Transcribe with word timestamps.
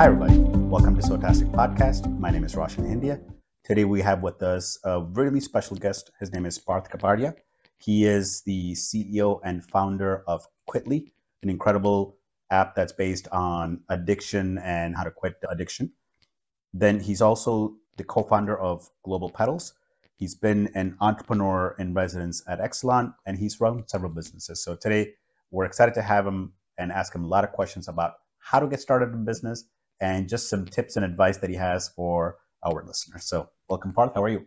Hi, 0.00 0.06
everybody. 0.06 0.38
Welcome 0.38 0.96
to 0.98 1.02
Sotastic 1.02 1.52
Podcast. 1.52 2.10
My 2.18 2.30
name 2.30 2.42
is 2.42 2.56
Roshan 2.56 2.86
India. 2.86 3.20
Today 3.64 3.84
we 3.84 4.00
have 4.00 4.22
with 4.22 4.42
us 4.42 4.78
a 4.84 5.02
really 5.02 5.40
special 5.40 5.76
guest. 5.76 6.10
His 6.18 6.32
name 6.32 6.46
is 6.46 6.58
Parth 6.58 6.88
Kapadia. 6.88 7.34
He 7.76 8.06
is 8.06 8.40
the 8.40 8.72
CEO 8.72 9.40
and 9.44 9.62
founder 9.62 10.24
of 10.26 10.48
Quitly, 10.66 11.12
an 11.42 11.50
incredible 11.50 12.16
app 12.50 12.74
that's 12.74 12.92
based 12.92 13.28
on 13.30 13.82
addiction 13.90 14.56
and 14.64 14.96
how 14.96 15.04
to 15.04 15.10
quit 15.10 15.34
addiction. 15.50 15.92
Then 16.72 16.98
he's 16.98 17.20
also 17.20 17.76
the 17.98 18.04
co-founder 18.04 18.58
of 18.58 18.88
Global 19.02 19.28
Petals. 19.28 19.74
He's 20.16 20.34
been 20.34 20.70
an 20.74 20.96
entrepreneur 21.02 21.76
in 21.78 21.92
residence 21.92 22.42
at 22.48 22.58
Exelon, 22.58 23.12
and 23.26 23.36
he's 23.36 23.60
run 23.60 23.86
several 23.86 24.12
businesses. 24.12 24.64
So 24.64 24.76
today 24.76 25.12
we're 25.50 25.66
excited 25.66 25.92
to 25.92 26.00
have 26.00 26.26
him 26.26 26.54
and 26.78 26.90
ask 26.90 27.14
him 27.14 27.24
a 27.24 27.28
lot 27.28 27.44
of 27.44 27.52
questions 27.52 27.86
about 27.86 28.14
how 28.38 28.58
to 28.60 28.66
get 28.66 28.80
started 28.80 29.12
in 29.12 29.26
business 29.26 29.66
and 30.00 30.28
just 30.28 30.48
some 30.48 30.64
tips 30.64 30.96
and 30.96 31.04
advice 31.04 31.38
that 31.38 31.50
he 31.50 31.56
has 31.56 31.88
for 31.88 32.38
our 32.64 32.84
listeners. 32.86 33.24
So, 33.24 33.48
welcome, 33.68 33.92
Parth. 33.92 34.12
How 34.14 34.22
are 34.22 34.28
you? 34.28 34.46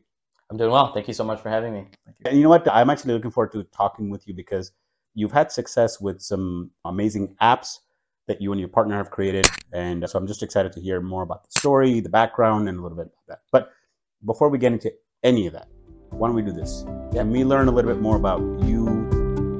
I'm 0.49 0.57
doing 0.57 0.71
well. 0.71 0.93
Thank 0.93 1.07
you 1.07 1.13
so 1.13 1.23
much 1.23 1.41
for 1.41 1.49
having 1.49 1.73
me. 1.73 1.87
Thank 2.05 2.19
you. 2.19 2.25
And 2.27 2.37
you 2.37 2.43
know 2.43 2.49
what? 2.49 2.67
I'm 2.71 2.89
actually 2.89 3.13
looking 3.13 3.31
forward 3.31 3.51
to 3.53 3.63
talking 3.65 4.09
with 4.09 4.27
you 4.27 4.33
because 4.33 4.71
you've 5.13 5.31
had 5.31 5.51
success 5.51 5.99
with 5.99 6.21
some 6.21 6.71
amazing 6.85 7.35
apps 7.41 7.79
that 8.27 8.41
you 8.41 8.51
and 8.51 8.59
your 8.59 8.69
partner 8.69 8.95
have 8.95 9.11
created. 9.11 9.47
And 9.73 10.07
so 10.09 10.17
I'm 10.17 10.27
just 10.27 10.43
excited 10.43 10.71
to 10.73 10.81
hear 10.81 11.01
more 11.01 11.23
about 11.23 11.43
the 11.43 11.59
story, 11.59 11.99
the 11.99 12.09
background, 12.09 12.69
and 12.69 12.79
a 12.79 12.81
little 12.81 12.97
bit 12.97 13.07
about 13.07 13.27
that. 13.27 13.39
But 13.51 13.71
before 14.25 14.49
we 14.49 14.57
get 14.57 14.71
into 14.71 14.93
any 15.23 15.47
of 15.47 15.53
that, 15.53 15.67
why 16.09 16.27
don't 16.27 16.35
we 16.35 16.41
do 16.41 16.53
this? 16.53 16.83
Can 17.11 17.31
we 17.31 17.43
learn 17.43 17.67
a 17.67 17.71
little 17.71 17.91
bit 17.91 18.01
more 18.01 18.15
about 18.15 18.39
you, 18.63 18.85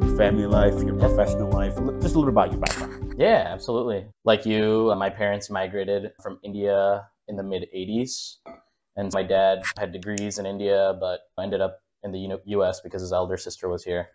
your 0.05 0.16
family 0.16 0.45
life, 0.45 0.81
your 0.83 0.95
professional 0.95 1.49
life, 1.49 1.75
just 2.02 2.16
a 2.16 2.19
little 2.19 2.25
bit 2.25 2.30
about 2.30 2.52
your 2.52 2.61
background? 2.61 3.02
Yeah, 3.17 3.48
absolutely. 3.48 4.08
Like 4.25 4.45
you, 4.45 4.89
uh, 4.92 4.95
my 4.95 5.09
parents 5.09 5.50
migrated 5.50 6.11
from 6.22 6.39
India 6.44 7.08
in 7.28 7.36
the 7.36 7.44
mid 7.44 7.67
80s. 7.75 8.38
And 8.95 9.11
my 9.14 9.23
dad 9.23 9.64
had 9.78 9.92
degrees 9.92 10.39
in 10.39 10.45
India, 10.45 10.95
but 11.00 11.22
ended 11.39 11.61
up 11.61 11.80
in 12.03 12.11
the 12.11 12.38
US 12.45 12.81
because 12.81 13.02
his 13.02 13.14
elder 13.14 13.38
sister 13.38 13.69
was 13.69 13.84
here. 13.84 14.09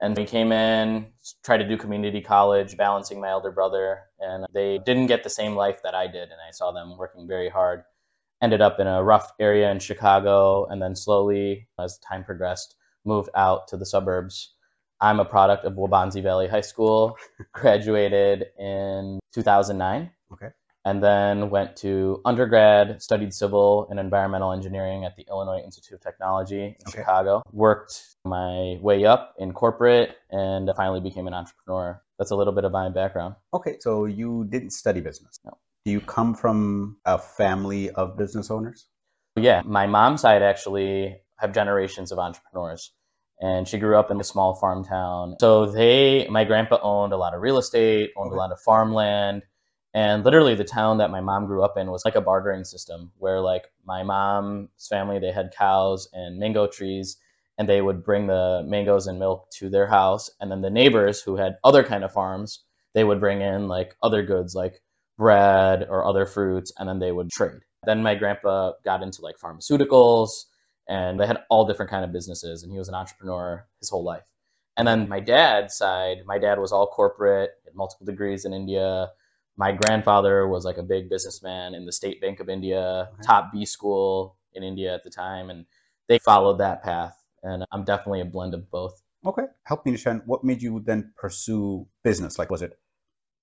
And 0.00 0.16
we 0.16 0.24
came 0.24 0.52
in, 0.52 1.06
tried 1.42 1.58
to 1.58 1.68
do 1.68 1.76
community 1.76 2.20
college, 2.20 2.76
balancing 2.76 3.20
my 3.20 3.28
elder 3.28 3.50
brother. 3.50 4.00
And 4.20 4.46
they 4.52 4.78
didn't 4.78 5.06
get 5.06 5.24
the 5.24 5.30
same 5.30 5.54
life 5.54 5.80
that 5.82 5.94
I 5.94 6.06
did. 6.06 6.24
And 6.24 6.40
I 6.46 6.50
saw 6.50 6.72
them 6.72 6.96
working 6.98 7.26
very 7.26 7.48
hard. 7.48 7.84
Ended 8.42 8.60
up 8.60 8.78
in 8.80 8.86
a 8.86 9.02
rough 9.02 9.32
area 9.40 9.70
in 9.70 9.78
Chicago. 9.78 10.66
And 10.66 10.82
then 10.82 10.96
slowly, 10.96 11.68
as 11.78 11.98
time 11.98 12.24
progressed, 12.24 12.76
moved 13.04 13.30
out 13.34 13.68
to 13.68 13.76
the 13.76 13.86
suburbs 13.86 14.54
I'm 15.00 15.20
a 15.20 15.24
product 15.24 15.64
of 15.64 15.74
Waubonsie 15.74 16.22
Valley 16.22 16.48
High 16.48 16.60
School, 16.60 17.16
graduated 17.52 18.46
in 18.58 19.20
2009. 19.32 20.10
Okay. 20.32 20.48
And 20.86 21.02
then 21.02 21.48
went 21.48 21.76
to 21.76 22.20
undergrad, 22.26 23.00
studied 23.00 23.32
civil 23.32 23.86
and 23.90 23.98
environmental 23.98 24.52
engineering 24.52 25.04
at 25.04 25.16
the 25.16 25.24
Illinois 25.30 25.62
Institute 25.64 25.94
of 25.94 26.00
Technology 26.02 26.62
in 26.62 26.74
okay. 26.88 26.98
Chicago. 26.98 27.42
Worked 27.52 28.16
my 28.26 28.76
way 28.82 29.06
up 29.06 29.34
in 29.38 29.52
corporate 29.52 30.16
and 30.30 30.70
finally 30.76 31.00
became 31.00 31.26
an 31.26 31.32
entrepreneur. 31.32 32.02
That's 32.18 32.32
a 32.32 32.36
little 32.36 32.52
bit 32.52 32.64
of 32.64 32.72
my 32.72 32.90
background. 32.90 33.34
Okay, 33.54 33.76
so 33.80 34.04
you 34.04 34.46
didn't 34.50 34.70
study 34.70 35.00
business. 35.00 35.40
No. 35.44 35.56
Do 35.86 35.90
you 35.90 36.00
come 36.00 36.34
from 36.34 36.98
a 37.04 37.18
family 37.18 37.90
of 37.90 38.16
business 38.16 38.50
owners? 38.50 38.86
Yeah, 39.36 39.62
my 39.64 39.86
mom's 39.86 40.20
side 40.20 40.42
actually 40.42 41.16
have 41.38 41.52
generations 41.52 42.12
of 42.12 42.18
entrepreneurs 42.18 42.92
and 43.44 43.68
she 43.68 43.76
grew 43.76 43.98
up 43.98 44.10
in 44.10 44.18
a 44.18 44.24
small 44.24 44.54
farm 44.54 44.82
town. 44.82 45.36
So 45.38 45.66
they, 45.66 46.26
my 46.30 46.44
grandpa 46.44 46.78
owned 46.82 47.12
a 47.12 47.18
lot 47.18 47.34
of 47.34 47.42
real 47.42 47.58
estate, 47.58 48.10
owned 48.16 48.28
okay. 48.28 48.36
a 48.36 48.38
lot 48.38 48.52
of 48.52 48.58
farmland, 48.58 49.42
and 49.92 50.24
literally 50.24 50.54
the 50.54 50.64
town 50.64 50.96
that 50.98 51.10
my 51.10 51.20
mom 51.20 51.44
grew 51.44 51.62
up 51.62 51.76
in 51.76 51.90
was 51.90 52.06
like 52.06 52.16
a 52.16 52.22
bartering 52.22 52.64
system 52.64 53.12
where 53.18 53.40
like 53.40 53.66
my 53.84 54.02
mom's 54.02 54.86
family 54.88 55.18
they 55.18 55.30
had 55.30 55.54
cows 55.56 56.08
and 56.14 56.38
mango 56.38 56.66
trees 56.66 57.18
and 57.58 57.68
they 57.68 57.82
would 57.82 58.02
bring 58.02 58.26
the 58.26 58.64
mangoes 58.66 59.06
and 59.06 59.18
milk 59.18 59.48
to 59.50 59.68
their 59.68 59.86
house 59.86 60.30
and 60.40 60.50
then 60.50 60.62
the 60.62 60.70
neighbors 60.70 61.20
who 61.20 61.36
had 61.36 61.56
other 61.62 61.84
kind 61.84 62.02
of 62.02 62.12
farms 62.12 62.64
they 62.94 63.04
would 63.04 63.20
bring 63.20 63.40
in 63.42 63.68
like 63.68 63.94
other 64.02 64.22
goods 64.22 64.54
like 64.54 64.80
bread 65.16 65.86
or 65.88 66.04
other 66.04 66.26
fruits 66.26 66.72
and 66.78 66.88
then 66.88 66.98
they 66.98 67.12
would 67.12 67.30
trade 67.30 67.60
then 67.84 68.02
my 68.02 68.14
grandpa 68.14 68.72
got 68.84 69.02
into 69.02 69.22
like 69.22 69.36
pharmaceuticals 69.38 70.46
and 70.88 71.18
they 71.18 71.26
had 71.26 71.38
all 71.50 71.66
different 71.66 71.90
kind 71.90 72.04
of 72.04 72.12
businesses 72.12 72.62
and 72.62 72.72
he 72.72 72.78
was 72.78 72.88
an 72.88 72.94
entrepreneur 72.94 73.66
his 73.80 73.90
whole 73.90 74.04
life. 74.04 74.24
And 74.76 74.88
then 74.88 75.08
my 75.08 75.20
dad's 75.20 75.76
side 75.76 76.18
my 76.26 76.38
dad 76.38 76.58
was 76.58 76.72
all 76.72 76.86
corporate 76.86 77.50
had 77.64 77.74
multiple 77.74 78.06
degrees 78.06 78.44
in 78.44 78.52
india. 78.52 79.10
My 79.56 79.70
grandfather 79.72 80.48
was 80.48 80.64
like 80.64 80.78
a 80.78 80.82
big 80.82 81.08
businessman 81.08 81.74
in 81.74 81.86
the 81.86 81.92
state 81.92 82.20
bank 82.20 82.40
of 82.40 82.48
india 82.48 83.08
okay. 83.12 83.22
top 83.22 83.52
b 83.52 83.64
school 83.64 84.36
in 84.52 84.62
india 84.62 84.94
at 84.94 85.04
the 85.04 85.10
time 85.10 85.50
and 85.50 85.66
they 86.08 86.18
followed 86.18 86.58
that 86.58 86.82
path 86.82 87.16
and 87.42 87.64
i'm 87.72 87.84
definitely 87.84 88.20
a 88.20 88.24
blend 88.24 88.54
of 88.54 88.70
both. 88.70 89.00
Okay. 89.26 89.44
Help 89.62 89.86
me 89.86 89.90
understand 89.90 90.20
what 90.26 90.44
made 90.44 90.60
you 90.60 90.82
then 90.84 91.12
pursue 91.16 91.86
business? 92.02 92.38
Like 92.38 92.50
was 92.50 92.60
it 92.60 92.78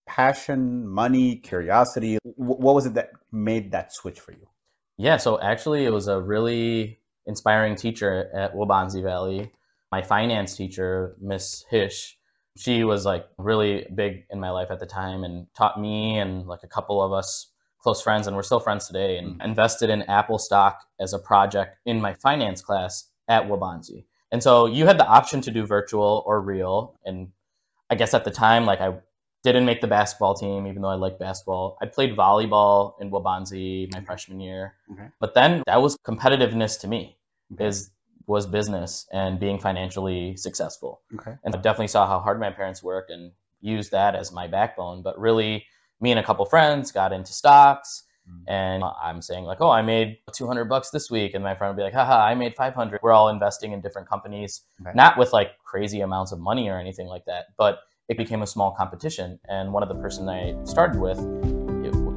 passion 0.06 0.88
money 0.88 1.38
curiosity? 1.38 2.20
What 2.24 2.76
was 2.76 2.86
it 2.86 2.94
that 2.94 3.12
made 3.32 3.72
that 3.72 3.94
switch 3.94 4.20
for 4.20 4.34
you? 4.34 4.48
Yeah 4.98 5.18
so 5.18 5.40
actually 5.42 5.86
it 5.86 5.92
was 5.92 6.08
a 6.08 6.22
really 6.22 7.01
inspiring 7.26 7.76
teacher 7.76 8.30
at 8.34 8.54
Waubonsie 8.54 9.04
Valley. 9.04 9.52
My 9.92 10.02
finance 10.02 10.56
teacher, 10.56 11.16
Miss 11.20 11.66
Hish, 11.70 12.18
she 12.58 12.84
was 12.84 13.06
like 13.06 13.28
really 13.38 13.88
big 13.96 14.26
in 14.30 14.40
my 14.40 14.50
life 14.50 14.72
at 14.72 14.80
the 14.80 14.86
time 14.86 15.24
and 15.24 15.48
taught 15.56 15.80
me 15.80 16.18
and 16.18 16.48
like 16.48 16.64
a 16.64 16.68
couple 16.68 17.02
of 17.02 17.14
us 17.14 17.52
close 17.82 18.02
friends 18.02 18.28
and 18.28 18.36
we're 18.36 18.44
still 18.44 18.60
friends 18.60 18.88
today 18.88 19.18
and 19.18 19.32
mm-hmm. 19.32 19.42
invested 19.42 19.90
in 19.90 20.04
Apple 20.04 20.38
stock 20.38 20.82
as 21.00 21.14
a 21.14 21.20
project 21.20 21.78
in 21.86 22.00
my 22.00 22.14
finance 22.14 22.62
class 22.62 23.10
at 23.28 23.48
Waubonsie. 23.48 24.06
And 24.32 24.42
so 24.42 24.66
you 24.66 24.86
had 24.86 24.98
the 24.98 25.08
option 25.08 25.42
to 25.42 25.52
do 25.52 25.66
virtual 25.66 26.24
or 26.26 26.42
real. 26.42 26.98
And 27.06 27.30
I 27.90 27.96
guess 27.96 28.14
at 28.14 28.24
the 28.24 28.32
time, 28.32 28.66
like 28.66 28.80
I 28.80 28.94
didn't 29.44 29.66
make 29.66 29.82
the 29.82 29.88
basketball 29.88 30.36
team, 30.36 30.68
even 30.68 30.82
though 30.82 30.90
I 30.90 30.96
like 30.96 31.18
basketball. 31.18 31.78
I 31.82 31.88
played 31.88 32.16
volleyball 32.16 32.94
in 33.02 33.10
Waubonsie 33.10 33.92
my 33.92 34.02
freshman 34.02 34.40
year. 34.40 34.76
Okay. 34.92 35.08
But 35.20 35.34
then 35.34 35.64
that 35.66 35.82
was 35.82 35.98
competitiveness 36.06 36.80
to 36.82 36.88
me, 36.88 37.18
okay. 37.54 37.66
is 37.66 37.92
was 38.28 38.46
business 38.46 39.08
and 39.12 39.40
being 39.40 39.60
financially 39.60 40.38
successful. 40.38 41.02
Okay. 41.16 41.34
And 41.44 41.56
I 41.56 41.60
definitely 41.60 41.88
saw 41.88 42.08
how 42.08 42.20
hard 42.20 42.40
my 42.40 42.52
parents 42.52 42.84
worked 42.84 43.12
and 43.12 43.32
used 43.62 43.92
that 43.92 44.16
as 44.16 44.32
my 44.32 44.48
backbone. 44.48 45.02
But 45.02 45.20
really, 45.20 45.66
me 46.00 46.12
and 46.12 46.20
a 46.20 46.24
couple 46.24 46.46
friends 46.46 46.92
got 46.92 47.12
into 47.12 47.34
stocks. 47.34 48.04
Mm. 48.30 48.44
And 48.48 48.84
I'm 49.04 49.22
saying 49.22 49.44
like, 49.46 49.58
oh, 49.62 49.72
I 49.72 49.82
made 49.82 50.20
200 50.34 50.66
bucks 50.66 50.92
this 50.92 51.10
week, 51.10 51.34
and 51.34 51.44
my 51.44 51.56
friend 51.56 51.76
would 51.76 51.82
be 51.82 51.84
like, 51.84 51.94
haha, 51.94 52.24
I 52.24 52.36
made 52.36 52.56
500. 52.56 53.00
We're 53.02 53.12
all 53.12 53.30
investing 53.30 53.72
in 53.72 53.82
different 53.82 54.08
companies, 54.08 54.62
okay. 54.82 54.92
not 54.94 55.18
with 55.18 55.34
like 55.34 55.58
crazy 55.64 56.02
amounts 56.02 56.32
of 56.32 56.40
money 56.40 56.70
or 56.70 56.80
anything 56.80 57.08
like 57.08 57.26
that, 57.26 57.48
but 57.58 57.80
it 58.12 58.18
became 58.18 58.42
a 58.42 58.48
small 58.48 58.72
competition. 58.72 59.40
And 59.48 59.72
one 59.72 59.84
of 59.84 59.90
the 59.90 59.96
person 59.96 60.28
I 60.28 60.54
started 60.66 61.00
with 61.00 61.18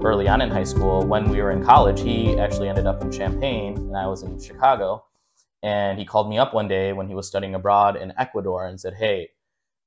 early 0.05 0.27
on 0.27 0.43
in 0.43 0.50
high 0.50 0.65
school, 0.65 1.06
when 1.06 1.31
we 1.31 1.41
were 1.41 1.53
in 1.53 1.65
college, 1.65 2.00
he 2.00 2.37
actually 2.37 2.69
ended 2.69 2.84
up 2.84 3.00
in 3.00 3.12
Champaign 3.12 3.77
and 3.77 3.97
I 3.97 4.09
was 4.09 4.25
in 4.25 4.38
Chicago. 4.41 5.04
And 5.62 5.97
he 5.97 6.04
called 6.04 6.28
me 6.28 6.37
up 6.37 6.53
one 6.53 6.66
day 6.66 6.93
when 6.93 7.06
he 7.06 7.15
was 7.15 7.28
studying 7.28 7.54
abroad 7.54 7.97
in 7.97 8.12
Ecuador 8.19 8.66
and 8.66 8.78
said, 8.78 8.94
Hey, 8.94 9.31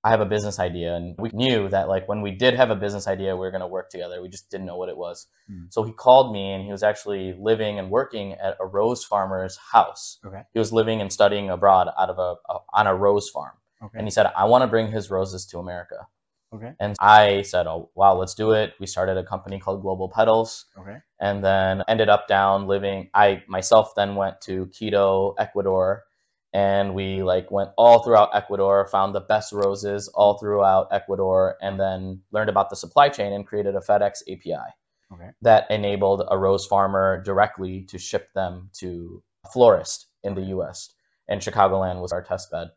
I 0.02 0.10
have 0.10 0.22
a 0.22 0.26
business 0.26 0.60
idea. 0.60 0.96
And 0.96 1.14
we 1.20 1.30
knew 1.34 1.68
that 1.70 1.90
like 1.90 2.08
when 2.08 2.22
we 2.22 2.32
did 2.32 2.54
have 2.54 2.70
a 2.70 2.76
business 2.76 3.06
idea, 3.06 3.36
we 3.36 3.42
were 3.42 3.52
going 3.52 3.60
to 3.60 3.68
work 3.68 3.90
together. 3.90 4.22
We 4.22 4.30
just 4.30 4.50
didn't 4.50 4.66
know 4.66 4.78
what 4.78 4.88
it 4.88 4.96
was. 4.96 5.28
Mm. 5.52 5.74
So 5.74 5.84
he 5.84 5.92
called 5.92 6.32
me 6.32 6.54
and 6.54 6.64
he 6.64 6.72
was 6.72 6.84
actually 6.84 7.36
living 7.38 7.80
and 7.80 7.92
working 7.92 8.32
at 8.34 8.56
a 8.62 8.66
rose 8.66 9.04
farmer's 9.04 9.58
house. 9.58 10.20
Okay. 10.26 10.44
He 10.54 10.60
was 10.60 10.72
living 10.72 11.02
and 11.02 11.12
studying 11.12 11.50
abroad 11.50 11.90
out 12.00 12.10
of 12.10 12.18
a, 12.18 12.36
a 12.50 12.60
on 12.74 12.88
a 12.88 12.96
rose 12.96 13.30
farm. 13.30 13.52
Okay. 13.84 13.98
And 13.98 14.08
he 14.08 14.12
said, 14.12 14.28
I 14.38 14.46
want 14.46 14.64
to 14.64 14.68
bring 14.68 14.92
his 14.92 15.10
roses 15.10 15.46
to 15.48 15.60
America. 15.60 16.08
Okay. 16.54 16.74
And 16.80 16.96
I 17.00 17.42
said, 17.42 17.68
oh, 17.68 17.92
wow, 17.96 18.16
let's 18.16 18.34
do 18.34 18.52
it. 18.52 18.74
We 18.80 18.88
started 18.88 19.18
a 19.18 19.24
company 19.24 19.60
called 19.60 19.82
Global 19.82 20.10
Petals. 20.10 20.66
Okay. 20.80 20.98
And 21.20 21.44
then 21.44 21.84
ended 21.88 22.10
up 22.10 22.28
down 22.28 22.68
living. 22.68 23.10
I 23.14 23.44
myself 23.48 23.94
then 23.96 24.16
went 24.16 24.40
to 24.42 24.68
Quito, 24.68 25.36
Ecuador. 25.38 26.04
And 26.54 26.96
we 26.96 27.22
like 27.22 27.52
went 27.52 27.72
all 27.78 28.02
throughout 28.02 28.34
Ecuador, 28.34 28.88
found 28.88 29.14
the 29.14 29.20
best 29.20 29.52
roses 29.52 30.08
all 30.08 30.38
throughout 30.38 30.88
Ecuador, 30.92 31.58
and 31.62 31.80
then 31.80 32.22
learned 32.32 32.50
about 32.50 32.70
the 32.70 32.76
supply 32.76 33.10
chain 33.10 33.34
and 33.34 33.46
created 33.46 33.76
a 33.76 33.80
FedEx 33.80 34.22
API 34.32 34.74
okay. 35.14 35.30
that 35.42 35.70
enabled 35.70 36.24
a 36.32 36.38
rose 36.38 36.66
farmer 36.66 37.22
directly 37.22 37.84
to 37.90 37.98
ship 37.98 38.30
them 38.34 38.70
to 38.80 39.22
a 39.46 39.50
florist 39.50 40.08
in 40.24 40.36
the 40.36 40.42
US. 40.58 40.94
And 41.28 41.42
Chicagoland 41.42 42.02
was 42.02 42.14
our 42.14 42.24
test 42.24 42.50
bed. 42.50 42.70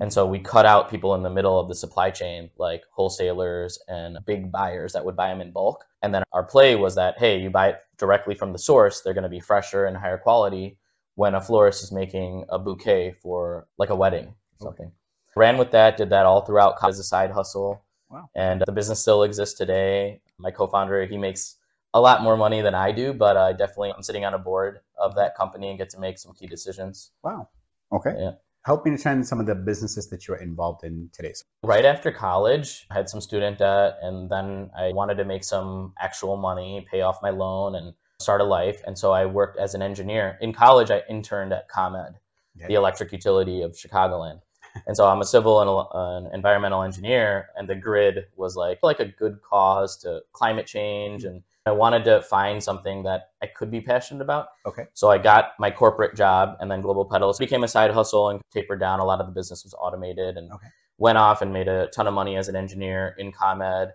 And 0.00 0.12
so 0.12 0.26
we 0.26 0.38
cut 0.38 0.64
out 0.64 0.90
people 0.90 1.14
in 1.14 1.22
the 1.22 1.30
middle 1.30 1.60
of 1.60 1.68
the 1.68 1.74
supply 1.74 2.10
chain, 2.10 2.50
like 2.56 2.84
wholesalers 2.90 3.78
and 3.86 4.18
big 4.26 4.50
buyers 4.50 4.94
that 4.94 5.04
would 5.04 5.14
buy 5.14 5.28
them 5.28 5.42
in 5.42 5.52
bulk. 5.52 5.84
And 6.02 6.14
then 6.14 6.22
our 6.32 6.42
play 6.42 6.74
was 6.74 6.94
that, 6.94 7.18
hey, 7.18 7.38
you 7.38 7.50
buy 7.50 7.68
it 7.68 7.80
directly 7.98 8.34
from 8.34 8.52
the 8.52 8.58
source, 8.58 9.02
they're 9.02 9.14
going 9.14 9.24
to 9.24 9.28
be 9.28 9.40
fresher 9.40 9.84
and 9.84 9.96
higher 9.96 10.16
quality 10.16 10.78
when 11.16 11.34
a 11.34 11.40
florist 11.40 11.82
is 11.82 11.92
making 11.92 12.46
a 12.48 12.58
bouquet 12.58 13.12
for 13.22 13.66
like 13.76 13.90
a 13.90 13.94
wedding 13.94 14.28
or 14.28 14.64
something. 14.64 14.86
Okay. 14.86 14.94
Ran 15.36 15.58
with 15.58 15.70
that, 15.72 15.96
did 15.96 16.10
that 16.10 16.24
all 16.24 16.40
throughout 16.46 16.76
as 16.82 16.98
a 16.98 17.04
side 17.04 17.30
hustle. 17.30 17.84
Wow. 18.08 18.28
And 18.34 18.62
the 18.66 18.72
business 18.72 19.00
still 19.00 19.22
exists 19.22 19.56
today. 19.56 20.22
My 20.38 20.50
co 20.50 20.66
founder, 20.66 21.04
he 21.04 21.18
makes 21.18 21.56
a 21.92 22.00
lot 22.00 22.22
more 22.22 22.36
money 22.36 22.62
than 22.62 22.74
I 22.74 22.90
do, 22.90 23.12
but 23.12 23.36
I 23.36 23.52
definitely 23.52 23.92
I'm 23.94 24.02
sitting 24.02 24.24
on 24.24 24.34
a 24.34 24.38
board 24.38 24.80
of 24.98 25.14
that 25.16 25.36
company 25.36 25.68
and 25.68 25.78
get 25.78 25.90
to 25.90 26.00
make 26.00 26.18
some 26.18 26.32
key 26.32 26.46
decisions. 26.46 27.10
Wow. 27.22 27.48
Okay. 27.92 28.14
Yeah. 28.18 28.32
Help 28.66 28.84
me 28.84 28.90
understand 28.90 29.26
some 29.26 29.40
of 29.40 29.46
the 29.46 29.54
businesses 29.54 30.10
that 30.10 30.28
you're 30.28 30.36
involved 30.36 30.84
in 30.84 31.08
today. 31.12 31.32
Right 31.62 31.86
after 31.86 32.12
college, 32.12 32.86
I 32.90 32.94
had 32.94 33.08
some 33.08 33.20
student 33.20 33.58
debt, 33.58 33.96
and 34.02 34.30
then 34.30 34.70
I 34.78 34.92
wanted 34.92 35.14
to 35.16 35.24
make 35.24 35.44
some 35.44 35.94
actual 35.98 36.36
money, 36.36 36.86
pay 36.90 37.00
off 37.00 37.22
my 37.22 37.30
loan, 37.30 37.74
and 37.74 37.94
start 38.20 38.42
a 38.42 38.44
life. 38.44 38.82
And 38.86 38.98
so 38.98 39.12
I 39.12 39.24
worked 39.24 39.58
as 39.58 39.74
an 39.74 39.80
engineer. 39.80 40.36
In 40.42 40.52
college, 40.52 40.90
I 40.90 41.02
interned 41.08 41.52
at 41.52 41.68
ComEd, 41.68 42.16
Okay. 42.58 42.66
the 42.66 42.74
electric 42.74 43.12
utility 43.12 43.62
of 43.62 43.72
Chicagoland. 43.72 44.40
and 44.86 44.94
so 44.96 45.06
I'm 45.06 45.20
a 45.20 45.24
civil 45.24 45.60
and 45.62 46.26
an 46.26 46.34
environmental 46.34 46.82
engineer, 46.82 47.48
and 47.56 47.66
the 47.66 47.74
grid 47.74 48.26
was 48.36 48.56
like 48.56 48.80
like 48.82 49.00
a 49.00 49.06
good 49.06 49.40
cause 49.40 49.96
to 49.98 50.20
climate 50.32 50.66
change, 50.66 51.22
mm-hmm. 51.22 51.36
and 51.36 51.42
I 51.66 51.72
wanted 51.72 52.04
to 52.04 52.22
find 52.22 52.62
something 52.62 53.02
that 53.02 53.30
I 53.42 53.46
could 53.46 53.70
be 53.70 53.80
passionate 53.80 54.22
about. 54.22 54.48
Okay. 54.66 54.84
So 54.94 55.10
I 55.10 55.18
got 55.18 55.52
my 55.58 55.70
corporate 55.70 56.16
job, 56.16 56.56
and 56.60 56.70
then 56.70 56.80
Global 56.80 57.04
Petals 57.04 57.38
became 57.38 57.64
a 57.64 57.68
side 57.68 57.90
hustle 57.90 58.30
and 58.30 58.40
tapered 58.52 58.80
down. 58.80 59.00
A 59.00 59.04
lot 59.04 59.20
of 59.20 59.26
the 59.26 59.32
business 59.32 59.64
was 59.64 59.74
automated, 59.74 60.36
and 60.36 60.50
Okay. 60.52 60.68
went 60.98 61.18
off 61.18 61.42
and 61.42 61.52
made 61.52 61.68
a 61.68 61.88
ton 61.88 62.06
of 62.06 62.14
money 62.14 62.36
as 62.36 62.48
an 62.48 62.56
engineer 62.56 63.14
in 63.18 63.32
ComEd 63.32 63.92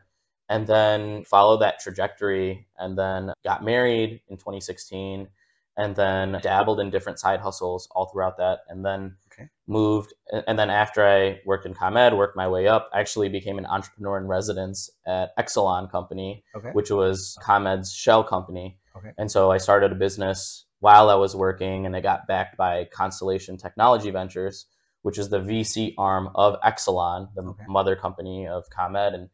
and 0.49 0.67
then 0.67 1.23
followed 1.23 1.57
that 1.57 1.79
trajectory 1.79 2.67
and 2.77 2.97
then 2.97 3.33
got 3.43 3.63
married 3.63 4.21
in 4.27 4.37
2016 4.37 5.27
and 5.77 5.95
then 5.95 6.39
dabbled 6.41 6.79
in 6.79 6.89
different 6.89 7.19
side 7.19 7.39
hustles 7.39 7.87
all 7.91 8.05
throughout 8.07 8.37
that 8.37 8.59
and 8.69 8.85
then 8.85 9.15
Okay. 9.37 9.49
moved 9.67 10.13
and 10.47 10.57
then 10.57 10.69
after 10.69 11.05
i 11.05 11.39
worked 11.45 11.65
in 11.65 11.73
comed 11.73 12.13
worked 12.17 12.37
my 12.37 12.47
way 12.47 12.67
up 12.67 12.89
I 12.93 13.01
actually 13.01 13.27
became 13.29 13.57
an 13.57 13.65
entrepreneur 13.65 14.17
in 14.17 14.27
residence 14.27 14.89
at 15.05 15.35
exelon 15.37 15.91
company 15.91 16.43
Okay. 16.55 16.69
which 16.71 16.89
was 16.89 17.37
comed's 17.43 17.93
shell 17.93 18.23
company 18.23 18.77
Okay. 18.95 19.11
and 19.17 19.29
so 19.29 19.51
i 19.51 19.57
started 19.57 19.91
a 19.91 19.95
business 19.95 20.65
while 20.79 21.09
i 21.09 21.15
was 21.15 21.35
working 21.35 21.85
and 21.85 21.95
it 21.95 22.01
got 22.01 22.27
backed 22.27 22.55
by 22.57 22.85
constellation 22.93 23.57
technology 23.57 24.09
ventures 24.11 24.67
which 25.01 25.17
is 25.19 25.29
the 25.29 25.39
vc 25.39 25.93
arm 25.97 26.29
of 26.35 26.55
exelon 26.61 27.27
the 27.35 27.53
mother 27.67 27.95
company 27.97 28.47
of 28.47 28.63
comed 28.69 29.13
and 29.13 29.29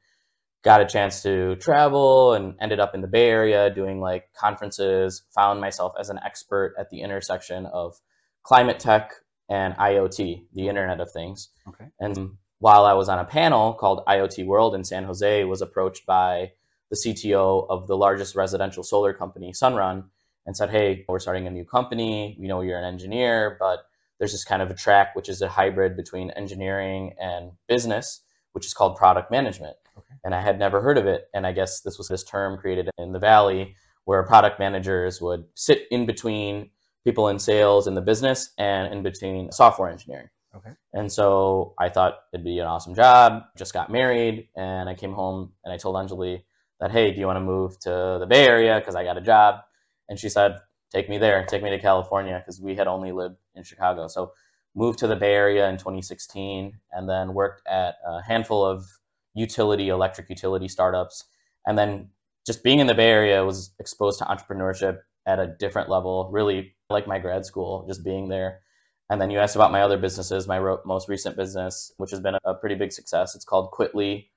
got 0.64 0.82
a 0.82 0.86
chance 0.86 1.24
to 1.24 1.56
travel 1.56 2.34
and 2.34 2.56
ended 2.62 2.80
up 2.80 2.94
in 2.94 3.02
the 3.02 3.08
Bay 3.08 3.30
Area 3.30 3.74
doing 3.74 4.00
like 4.00 4.32
conferences, 4.34 5.24
found 5.34 5.60
myself 5.60 5.94
as 6.00 6.10
an 6.10 6.20
expert 6.24 6.76
at 6.78 6.90
the 6.90 7.02
intersection 7.02 7.66
of 7.68 8.00
climate 8.44 8.80
tech 8.80 9.12
and 9.50 9.76
IoT, 9.76 10.46
the 10.54 10.68
Internet 10.68 11.02
of 11.02 11.12
Things. 11.12 11.50
Okay. 11.68 11.86
And 12.00 12.38
while 12.60 12.86
I 12.86 12.94
was 12.94 13.10
on 13.10 13.20
a 13.20 13.26
panel 13.26 13.74
called 13.74 14.06
IoT 14.08 14.46
World 14.46 14.76
in 14.76 14.84
San 14.84 15.04
Jose, 15.04 15.44
was 15.46 15.62
approached 15.62 16.06
by 16.06 16.52
the 16.92 16.96
CTO 16.96 17.66
of 17.70 17.88
the 17.88 17.98
largest 17.98 18.36
residential 18.36 18.84
solar 18.84 19.14
company, 19.14 19.52
Sunrun, 19.52 20.04
and 20.46 20.56
said, 20.56 20.70
"Hey, 20.70 21.06
we're 21.08 21.20
starting 21.20 21.48
a 21.48 21.52
new 21.52 21.66
company. 21.66 22.38
We 22.40 22.48
know 22.48 22.62
you're 22.62 22.78
an 22.78 22.86
engineer, 22.86 23.58
but 23.60 23.80
there's 24.20 24.32
this 24.32 24.44
kind 24.44 24.62
of 24.62 24.70
a 24.70 24.76
track 24.76 25.16
which 25.16 25.30
is 25.30 25.42
a 25.42 25.48
hybrid 25.48 25.96
between 25.96 26.30
engineering 26.32 27.16
and 27.20 27.54
business, 27.68 28.22
which 28.52 28.66
is 28.66 28.74
called 28.74 28.96
product 28.96 29.32
management." 29.32 29.76
And 30.24 30.36
I 30.36 30.42
had 30.42 30.60
never 30.60 30.82
heard 30.82 30.98
of 30.98 31.06
it. 31.06 31.26
And 31.34 31.46
I 31.48 31.52
guess 31.52 31.82
this 31.82 31.98
was 31.98 32.08
this 32.08 32.24
term 32.24 32.58
created 32.58 32.90
in 32.98 33.12
the 33.12 33.20
Valley 33.20 33.76
where 34.06 34.24
product 34.24 34.60
managers 34.60 35.22
would 35.22 35.44
sit 35.56 35.84
in 35.92 36.06
between 36.06 36.70
people 37.04 37.30
in 37.30 37.40
sales 37.40 37.88
in 37.88 37.96
the 37.96 38.02
business 38.02 38.52
and 38.58 38.94
in 38.94 39.04
between 39.04 39.52
software 39.52 39.90
engineering. 39.90 40.28
Okay. 40.56 40.72
And 40.94 41.12
so 41.12 41.74
I 41.80 41.90
thought 41.90 42.20
it'd 42.34 42.44
be 42.44 42.60
an 42.60 42.68
awesome 42.68 42.94
job. 42.94 43.44
Just 43.58 43.74
got 43.74 43.92
married 43.92 44.50
and 44.56 44.90
I 44.90 44.96
came 44.96 45.14
home 45.14 45.54
and 45.64 45.74
I 45.74 45.78
told 45.78 45.96
Anjali 45.96 46.44
that, 46.80 46.92
hey, 46.92 47.12
do 47.12 47.20
you 47.20 47.26
want 47.26 47.38
to 47.38 47.42
move 47.42 47.80
to 47.82 48.18
the 48.20 48.28
Bay 48.28 48.46
Area? 48.46 48.80
Because 48.80 48.96
I 48.96 49.04
got 49.04 49.18
a 49.18 49.22
job. 49.22 49.62
And 50.10 50.20
she 50.20 50.30
said, 50.30 50.58
take 50.92 51.10
me 51.10 51.18
there, 51.18 51.46
take 51.46 51.64
me 51.64 51.70
to 51.70 51.80
California, 51.80 52.38
because 52.38 52.60
we 52.60 52.76
had 52.76 52.88
only 52.88 53.12
lived 53.14 53.38
in 53.56 53.64
Chicago. 53.64 54.08
So 54.08 54.34
moved 54.76 55.00
to 55.00 55.08
the 55.08 55.16
Bay 55.16 55.34
Area 55.34 55.70
in 55.70 55.78
2016 55.78 56.74
and 56.92 57.10
then 57.10 57.34
worked 57.34 57.66
at 57.68 57.96
a 58.06 58.22
handful 58.22 58.66
of 58.66 58.86
utility, 59.34 59.90
electric 59.90 60.30
utility 60.30 60.68
startups. 60.68 61.26
And 61.66 61.78
then 61.78 62.10
just 62.46 62.64
being 62.64 62.80
in 62.80 62.88
the 62.88 62.94
Bay 62.94 63.10
Area 63.10 63.46
was 63.46 63.72
exposed 63.80 64.20
to 64.20 64.26
entrepreneurship 64.26 65.00
at 65.26 65.40
a 65.40 65.48
different 65.48 65.90
level, 65.90 66.30
really 66.32 66.76
like 66.90 67.08
my 67.08 67.20
grad 67.20 67.46
school, 67.46 67.86
just 67.88 68.04
being 68.04 68.30
there. 68.30 68.62
And 69.10 69.22
then 69.22 69.30
you 69.30 69.40
asked 69.40 69.56
about 69.56 69.72
my 69.72 69.82
other 69.82 69.98
businesses, 69.98 70.48
my 70.48 70.58
ro- 70.58 70.82
most 70.86 71.10
recent 71.10 71.36
business, 71.36 71.92
which 71.98 72.12
has 72.12 72.20
been 72.20 72.36
a, 72.46 72.54
pretty 72.54 72.76
big 72.76 72.92
success. 72.92 73.36
It's 73.36 73.46
called 73.46 73.72
Quitly. 73.72 74.30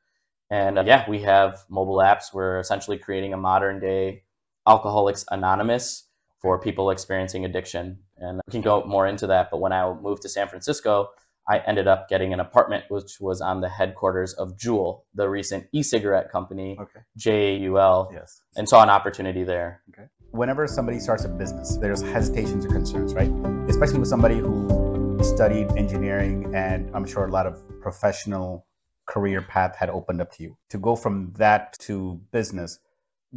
And 0.50 0.78
uh, 0.78 0.84
yeah, 0.84 1.08
we 1.08 1.22
have 1.22 1.64
mobile 1.70 1.98
apps. 1.98 2.34
We're 2.34 2.58
essentially 2.58 2.98
creating 2.98 3.32
a 3.32 3.36
modern 3.36 3.80
day 3.80 4.24
Alcoholics 4.66 5.24
Anonymous 5.30 6.04
for 6.40 6.58
people 6.58 6.90
experiencing 6.90 7.44
addiction. 7.44 7.98
And 8.18 8.40
we 8.46 8.50
can 8.50 8.62
go 8.62 8.84
more 8.84 9.06
into 9.06 9.26
that. 9.28 9.48
But 9.50 9.60
when 9.60 9.72
I 9.72 9.92
moved 9.94 10.22
to 10.22 10.28
San 10.28 10.48
Francisco, 10.48 11.10
I 11.48 11.58
ended 11.66 11.86
up 11.86 12.08
getting 12.08 12.32
an 12.32 12.40
apartment 12.40 12.84
which 12.88 13.20
was 13.20 13.40
on 13.40 13.60
the 13.60 13.68
headquarters 13.68 14.32
of 14.34 14.56
Juul, 14.56 15.02
the 15.14 15.28
recent 15.28 15.66
e-cigarette 15.72 16.30
company, 16.32 16.76
Okay. 16.80 17.00
J 17.16 17.56
U 17.58 17.78
L, 17.78 18.10
Yes. 18.12 18.40
and 18.56 18.68
saw 18.68 18.82
an 18.82 18.88
opportunity 18.90 19.44
there. 19.44 19.82
Okay. 19.90 20.08
Whenever 20.30 20.66
somebody 20.66 20.98
starts 20.98 21.24
a 21.24 21.28
business, 21.28 21.76
there's 21.76 22.00
hesitations 22.02 22.64
or 22.66 22.70
concerns, 22.70 23.14
right? 23.14 23.30
Especially 23.68 23.98
with 23.98 24.08
somebody 24.08 24.38
who 24.38 25.18
studied 25.22 25.68
engineering 25.76 26.54
and 26.54 26.90
I'm 26.94 27.04
sure 27.06 27.26
a 27.26 27.30
lot 27.30 27.46
of 27.46 27.62
professional 27.80 28.66
career 29.06 29.42
path 29.42 29.76
had 29.76 29.90
opened 29.90 30.20
up 30.22 30.32
to 30.32 30.42
you. 30.42 30.56
To 30.70 30.78
go 30.78 30.96
from 30.96 31.32
that 31.36 31.74
to 31.80 32.20
business, 32.32 32.78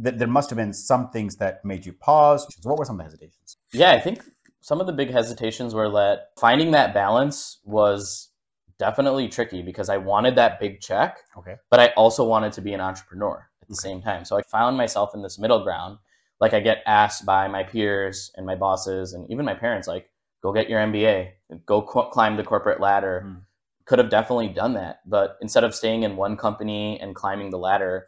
th- 0.02 0.16
there 0.16 0.28
must 0.28 0.48
have 0.50 0.56
been 0.56 0.72
some 0.72 1.10
things 1.10 1.36
that 1.36 1.62
made 1.64 1.84
you 1.84 1.92
pause. 1.92 2.46
What 2.62 2.78
were 2.78 2.84
some 2.86 2.96
of 2.96 2.98
the 2.98 3.04
hesitations? 3.04 3.58
Yeah, 3.72 3.92
I 3.92 4.00
think 4.00 4.24
some 4.60 4.80
of 4.80 4.86
the 4.86 4.92
big 4.92 5.10
hesitations 5.10 5.74
were 5.74 5.90
that 5.90 6.30
finding 6.38 6.70
that 6.72 6.92
balance 6.94 7.58
was 7.64 8.30
definitely 8.78 9.28
tricky 9.28 9.62
because 9.62 9.88
I 9.88 9.96
wanted 9.96 10.36
that 10.36 10.60
big 10.60 10.80
check, 10.80 11.18
Okay. 11.36 11.56
but 11.70 11.80
I 11.80 11.88
also 11.96 12.24
wanted 12.24 12.52
to 12.52 12.60
be 12.60 12.72
an 12.74 12.80
entrepreneur 12.80 13.48
at 13.62 13.68
the 13.68 13.74
Okay. 13.74 13.88
same 13.88 14.02
time. 14.02 14.24
So 14.24 14.36
I 14.36 14.42
found 14.42 14.76
myself 14.76 15.14
in 15.14 15.22
this 15.22 15.38
middle 15.38 15.62
ground. 15.64 15.98
Like 16.40 16.54
I 16.54 16.60
get 16.60 16.82
asked 16.86 17.26
by 17.26 17.48
my 17.48 17.64
peers 17.64 18.30
and 18.36 18.46
my 18.46 18.54
bosses 18.54 19.12
and 19.12 19.28
even 19.30 19.44
my 19.44 19.54
parents, 19.54 19.88
like, 19.88 20.08
go 20.40 20.52
get 20.52 20.68
your 20.68 20.80
MBA, 20.80 21.32
go 21.66 21.82
qu- 21.82 22.10
climb 22.10 22.36
the 22.36 22.44
corporate 22.44 22.80
ladder. 22.80 23.24
Mm. 23.26 23.42
Could 23.86 23.98
have 23.98 24.10
definitely 24.10 24.48
done 24.48 24.74
that, 24.74 25.00
but 25.06 25.36
instead 25.40 25.64
of 25.64 25.74
staying 25.74 26.04
in 26.04 26.16
one 26.16 26.36
company 26.36 27.00
and 27.00 27.14
climbing 27.16 27.50
the 27.50 27.58
ladder, 27.58 28.06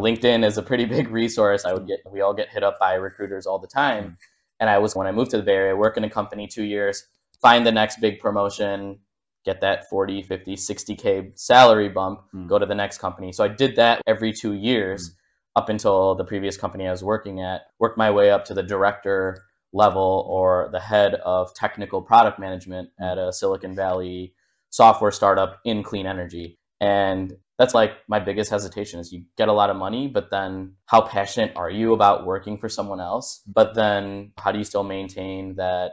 LinkedIn 0.00 0.44
is 0.44 0.56
a 0.58 0.62
pretty 0.62 0.84
big 0.96 1.08
resource. 1.10 1.64
I 1.64 1.72
would 1.72 1.86
get 1.86 2.00
we 2.10 2.22
all 2.22 2.34
get 2.34 2.48
hit 2.48 2.64
up 2.64 2.80
by 2.80 2.94
recruiters 2.94 3.46
all 3.46 3.58
the 3.60 3.68
time. 3.68 4.04
Mm. 4.04 4.16
And 4.60 4.70
I 4.70 4.78
was 4.78 4.94
when 4.94 5.06
I 5.06 5.12
moved 5.12 5.30
to 5.32 5.38
the 5.38 5.42
Bay 5.42 5.54
Area, 5.54 5.76
work 5.76 5.96
in 5.96 6.04
a 6.04 6.10
company 6.10 6.46
2 6.46 6.62
years, 6.64 7.04
find 7.40 7.66
the 7.66 7.72
next 7.72 8.00
big 8.00 8.20
promotion, 8.20 9.00
get 9.44 9.62
that 9.62 9.88
40, 9.88 10.22
50, 10.22 10.54
60k 10.54 11.32
salary 11.34 11.88
bump, 11.88 12.20
Mm. 12.34 12.46
go 12.46 12.58
to 12.58 12.66
the 12.66 12.74
next 12.74 12.98
company. 12.98 13.32
So 13.32 13.42
I 13.42 13.48
did 13.48 13.76
that 13.76 14.02
every 14.06 14.32
2 14.32 14.52
years 14.52 15.16
up 15.56 15.68
until 15.68 16.14
the 16.14 16.24
previous 16.24 16.56
company 16.56 16.86
I 16.86 16.90
was 16.90 17.02
working 17.02 17.40
at, 17.40 17.62
worked 17.78 17.98
my 17.98 18.10
way 18.10 18.30
up 18.30 18.44
to 18.46 18.54
the 18.54 18.62
director 18.62 19.42
level 19.72 20.26
or 20.28 20.68
the 20.72 20.80
head 20.80 21.14
of 21.14 21.54
technical 21.54 22.02
product 22.02 22.38
management 22.38 22.90
at 23.00 23.18
a 23.18 23.32
Silicon 23.32 23.74
Valley 23.74 24.34
software 24.68 25.10
startup 25.10 25.58
in 25.64 25.82
clean 25.82 26.06
energy. 26.06 26.58
And 26.80 27.36
that's 27.60 27.74
like 27.74 27.92
my 28.08 28.18
biggest 28.18 28.50
hesitation 28.50 29.00
is 29.00 29.12
you 29.12 29.22
get 29.36 29.48
a 29.48 29.52
lot 29.52 29.68
of 29.68 29.76
money, 29.76 30.08
but 30.08 30.30
then 30.30 30.72
how 30.86 31.02
passionate 31.02 31.52
are 31.56 31.68
you 31.68 31.92
about 31.92 32.24
working 32.24 32.56
for 32.56 32.70
someone 32.70 33.00
else? 33.00 33.42
But 33.46 33.74
then 33.74 34.32
how 34.38 34.50
do 34.50 34.56
you 34.56 34.64
still 34.64 34.82
maintain 34.82 35.56
that 35.56 35.92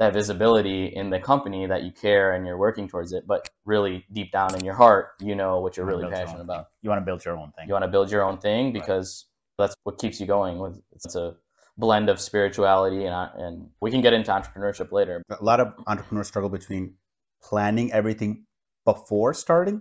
that 0.00 0.12
visibility 0.12 0.86
in 0.86 1.10
the 1.10 1.20
company 1.20 1.66
that 1.66 1.84
you 1.84 1.92
care 1.92 2.32
and 2.32 2.44
you're 2.44 2.58
working 2.58 2.88
towards 2.88 3.12
it, 3.12 3.28
but 3.28 3.48
really 3.64 4.04
deep 4.12 4.32
down 4.32 4.56
in 4.56 4.64
your 4.64 4.74
heart, 4.74 5.10
you 5.20 5.36
know 5.36 5.60
what 5.60 5.76
you're 5.76 5.88
You 5.88 5.98
really 5.98 6.10
passionate 6.10 6.42
about. 6.42 6.56
thing. 6.56 6.66
You 6.82 6.90
want 6.90 7.00
to 7.00 7.04
build 7.04 7.24
your 7.24 7.36
own 7.38 7.52
thing. 7.52 7.68
You 7.68 7.72
want 7.74 7.84
to 7.84 7.88
build 7.88 8.10
your 8.10 8.24
own 8.24 8.38
thing 8.38 8.72
because 8.72 9.26
that's 9.56 9.76
what 9.84 9.98
keeps 9.98 10.18
you 10.18 10.26
going. 10.26 10.58
With 10.58 10.82
it's 10.90 11.14
a 11.14 11.36
blend 11.76 12.08
of 12.08 12.18
spirituality 12.18 13.04
and 13.04 13.14
and 13.36 13.70
we 13.80 13.92
can 13.92 14.00
get 14.00 14.14
into 14.14 14.32
entrepreneurship 14.32 14.90
later. 14.90 15.22
a 15.30 15.44
lot 15.44 15.60
of 15.60 15.74
entrepreneurs 15.86 16.26
struggle 16.26 16.50
between 16.50 16.94
planning 17.40 17.92
everything 17.92 18.46
before 18.84 19.32
starting. 19.32 19.80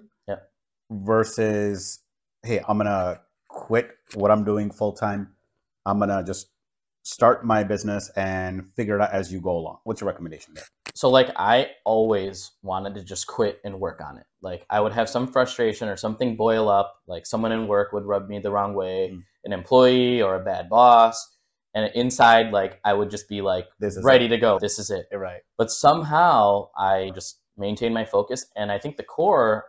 Versus 0.92 2.00
hey 2.44 2.60
i'm 2.68 2.78
gonna 2.78 3.20
quit 3.48 3.92
what 4.14 4.32
i'm 4.32 4.44
doing 4.44 4.70
full 4.72 4.94
time 4.94 5.30
i'm 5.86 6.00
gonna 6.00 6.24
just 6.24 6.50
start 7.04 7.46
my 7.46 7.64
business 7.64 8.10
and 8.18 8.66
figure 8.76 8.96
it 8.96 9.02
out 9.02 9.12
as 9.12 9.32
you 9.32 9.40
go 9.40 9.52
along 9.52 9.78
what's 9.86 10.02
your 10.02 10.08
recommendation 10.08 10.54
there 10.54 10.66
So 10.96 11.10
like 11.10 11.30
I 11.38 11.70
always 11.86 12.52
wanted 12.64 12.96
to 12.96 13.04
just 13.04 13.28
quit 13.28 13.62
and 13.64 13.80
work 13.80 14.02
on 14.02 14.18
it. 14.18 14.26
Like 14.42 14.66
I 14.72 14.80
would 14.82 14.94
have 14.94 15.08
some 15.08 15.28
frustration 15.28 15.88
or 15.90 15.96
something 15.96 16.36
boil 16.36 16.68
up, 16.70 16.96
like 17.06 17.28
someone 17.28 17.52
in 17.52 17.68
work 17.68 17.94
would 17.94 18.06
rub 18.06 18.28
me 18.28 18.40
the 18.40 18.50
wrong 18.50 18.74
way, 18.74 19.12
Mm. 19.14 19.22
an 19.46 19.54
employee 19.54 20.24
or 20.24 20.34
a 20.36 20.44
bad 20.44 20.70
boss, 20.70 21.16
and 21.76 21.92
inside 21.94 22.52
like 22.52 22.80
I 22.84 22.94
would 22.98 23.12
just 23.12 23.30
be 23.30 23.42
like 23.42 23.68
this 23.80 23.96
is 23.96 24.04
ready 24.04 24.28
to 24.28 24.38
go. 24.40 24.58
This 24.60 24.80
is 24.80 24.90
it. 24.90 25.06
it. 25.12 25.18
right 25.18 25.42
But 25.56 25.70
somehow 25.70 26.70
I 26.76 27.12
just 27.14 27.42
maintain 27.58 27.94
my 27.94 28.04
focus 28.06 28.48
and 28.56 28.72
I 28.72 28.80
think 28.80 28.98
the 28.98 29.04
core 29.04 29.66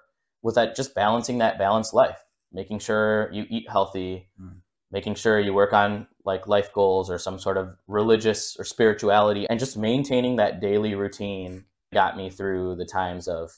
was 0.49 0.55
that 0.55 0.75
just 0.75 0.95
balancing 0.95 1.37
that 1.39 1.59
balanced 1.59 1.93
life, 1.93 2.25
making 2.55 2.79
sure 2.79 3.31
you 3.35 3.45
eat 3.51 3.69
healthy, 3.69 4.31
Mm. 4.41 4.63
making 4.91 5.15
sure 5.15 5.39
you 5.39 5.53
work 5.53 5.75
on 5.75 6.07
like 6.25 6.47
life 6.47 6.73
goals 6.73 7.11
or 7.11 7.19
some 7.19 7.39
sort 7.39 7.59
of 7.59 7.77
religious 7.87 8.57
or 8.59 8.65
spirituality 8.65 9.47
and 9.51 9.61
just 9.61 9.77
maintaining 9.77 10.37
that 10.37 10.59
daily 10.59 10.95
routine 10.95 11.67
got 11.93 12.17
me 12.17 12.31
through 12.31 12.77
the 12.77 12.87
times 12.87 13.29
of 13.29 13.53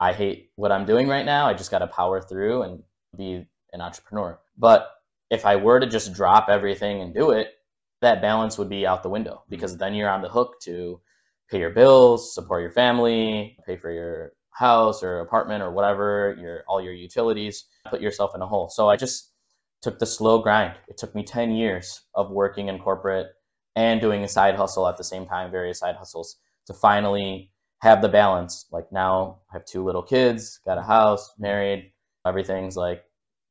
I 0.00 0.14
hate 0.14 0.52
what 0.56 0.72
I'm 0.72 0.86
doing 0.86 1.06
right 1.06 1.26
now. 1.26 1.46
I 1.48 1.52
just 1.52 1.70
got 1.70 1.80
to 1.80 1.86
power 1.86 2.22
through 2.22 2.62
and 2.62 2.82
be 3.14 3.46
an 3.74 3.82
entrepreneur. 3.82 4.40
But 4.56 4.88
if 5.28 5.44
I 5.44 5.56
were 5.56 5.80
to 5.80 5.86
just 5.86 6.14
drop 6.14 6.48
everything 6.48 7.02
and 7.02 7.12
do 7.14 7.32
it, 7.32 7.48
that 8.00 8.22
balance 8.22 8.56
would 8.56 8.70
be 8.70 8.86
out 8.86 9.02
the 9.02 9.10
window 9.10 9.42
because 9.50 9.76
then 9.76 9.92
you're 9.94 10.08
on 10.08 10.22
the 10.22 10.30
hook 10.30 10.60
to 10.62 10.98
pay 11.50 11.58
your 11.58 11.70
bills, 11.70 12.34
support 12.34 12.62
your 12.62 12.72
family, 12.72 13.58
pay 13.66 13.76
for 13.76 13.90
your 13.90 14.32
house 14.56 15.02
or 15.02 15.20
apartment 15.20 15.62
or 15.62 15.70
whatever, 15.70 16.36
your 16.40 16.64
all 16.66 16.80
your 16.80 16.94
utilities, 16.94 17.64
put 17.90 18.00
yourself 18.00 18.34
in 18.34 18.40
a 18.40 18.46
hole. 18.46 18.68
So 18.70 18.88
I 18.88 18.96
just 18.96 19.32
took 19.82 19.98
the 19.98 20.06
slow 20.06 20.38
grind. 20.38 20.74
It 20.88 20.96
took 20.96 21.14
me 21.14 21.22
10 21.22 21.52
years 21.52 22.02
of 22.14 22.30
working 22.30 22.68
in 22.68 22.78
corporate 22.78 23.28
and 23.76 24.00
doing 24.00 24.24
a 24.24 24.28
side 24.28 24.54
hustle 24.54 24.88
at 24.88 24.96
the 24.96 25.04
same 25.04 25.26
time, 25.26 25.50
various 25.50 25.80
side 25.80 25.96
hustles 25.96 26.36
to 26.66 26.72
finally 26.72 27.50
have 27.82 28.00
the 28.00 28.08
balance. 28.08 28.64
Like 28.72 28.90
now 28.90 29.40
I 29.50 29.56
have 29.56 29.66
two 29.66 29.84
little 29.84 30.02
kids, 30.02 30.60
got 30.64 30.78
a 30.78 30.82
house, 30.82 31.34
married, 31.38 31.92
everything's 32.26 32.76
like 32.76 33.04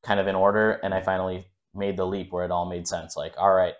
kind 0.04 0.20
of 0.20 0.28
in 0.28 0.36
order. 0.36 0.80
And 0.84 0.94
I 0.94 1.02
finally 1.02 1.48
made 1.76 1.98
the 1.98 2.08
leap 2.08 2.32
where 2.32 2.46
it 2.46 2.52
all 2.52 2.66
made 2.66 2.88
sense. 2.88 3.16
Like, 3.16 3.36
all 3.38 3.54
right, 3.54 3.76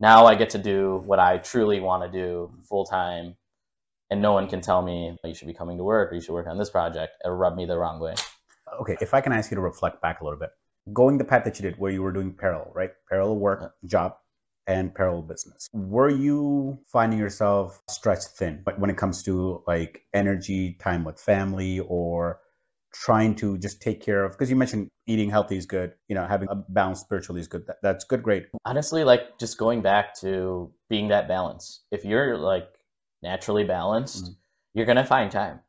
now 0.00 0.26
I 0.26 0.34
get 0.34 0.50
to 0.50 0.58
do 0.58 1.02
what 1.06 1.18
I 1.18 1.38
truly 1.38 1.80
want 1.80 2.02
to 2.02 2.10
do 2.10 2.52
full 2.68 2.84
time. 2.84 3.36
And 4.10 4.22
no 4.22 4.32
one 4.32 4.48
can 4.48 4.60
tell 4.60 4.82
me 4.82 5.16
you 5.24 5.34
should 5.34 5.48
be 5.48 5.54
coming 5.54 5.76
to 5.78 5.84
work 5.84 6.10
or 6.10 6.14
you 6.14 6.20
should 6.20 6.32
work 6.32 6.46
on 6.46 6.58
this 6.58 6.70
project. 6.70 7.12
It 7.24 7.28
rub 7.28 7.56
me 7.56 7.66
the 7.66 7.76
wrong 7.76 8.00
way. 8.00 8.14
Okay, 8.80 8.96
if 9.00 9.14
I 9.14 9.20
can 9.20 9.32
ask 9.32 9.50
you 9.50 9.54
to 9.56 9.60
reflect 9.60 10.00
back 10.00 10.20
a 10.20 10.24
little 10.24 10.38
bit, 10.38 10.50
going 10.92 11.18
the 11.18 11.24
path 11.24 11.44
that 11.44 11.58
you 11.58 11.62
did, 11.62 11.78
where 11.78 11.92
you 11.92 12.02
were 12.02 12.12
doing 12.12 12.32
parallel, 12.32 12.72
right? 12.74 12.90
Parallel 13.08 13.36
work, 13.36 13.60
yeah. 13.62 13.88
job, 13.88 14.16
and 14.66 14.94
parallel 14.94 15.22
business. 15.22 15.68
Were 15.72 16.10
you 16.10 16.78
finding 16.86 17.18
yourself 17.18 17.82
stretched 17.88 18.28
thin 18.28 18.62
but 18.64 18.78
when 18.78 18.90
it 18.90 18.96
comes 18.96 19.22
to 19.24 19.62
like 19.66 20.02
energy, 20.14 20.76
time 20.80 21.04
with 21.04 21.18
family, 21.18 21.80
or 21.80 22.40
trying 22.92 23.34
to 23.34 23.58
just 23.58 23.82
take 23.82 24.00
care 24.00 24.24
of 24.24 24.32
because 24.32 24.48
you 24.48 24.56
mentioned 24.56 24.88
eating 25.06 25.28
healthy 25.28 25.56
is 25.56 25.66
good 25.66 25.92
you 26.08 26.14
know 26.14 26.26
having 26.26 26.48
a 26.48 26.54
balance 26.54 27.00
spiritually 27.00 27.40
is 27.40 27.46
good 27.46 27.66
that, 27.66 27.76
that's 27.82 28.04
good 28.04 28.22
great 28.22 28.46
honestly 28.64 29.04
like 29.04 29.38
just 29.38 29.58
going 29.58 29.82
back 29.82 30.18
to 30.18 30.72
being 30.88 31.08
that 31.08 31.28
balance 31.28 31.82
if 31.90 32.04
you're 32.04 32.38
like 32.38 32.77
naturally 33.22 33.64
balanced 33.64 34.24
mm-hmm. 34.24 34.32
you're 34.74 34.86
gonna 34.86 35.04
find 35.04 35.30
time 35.30 35.60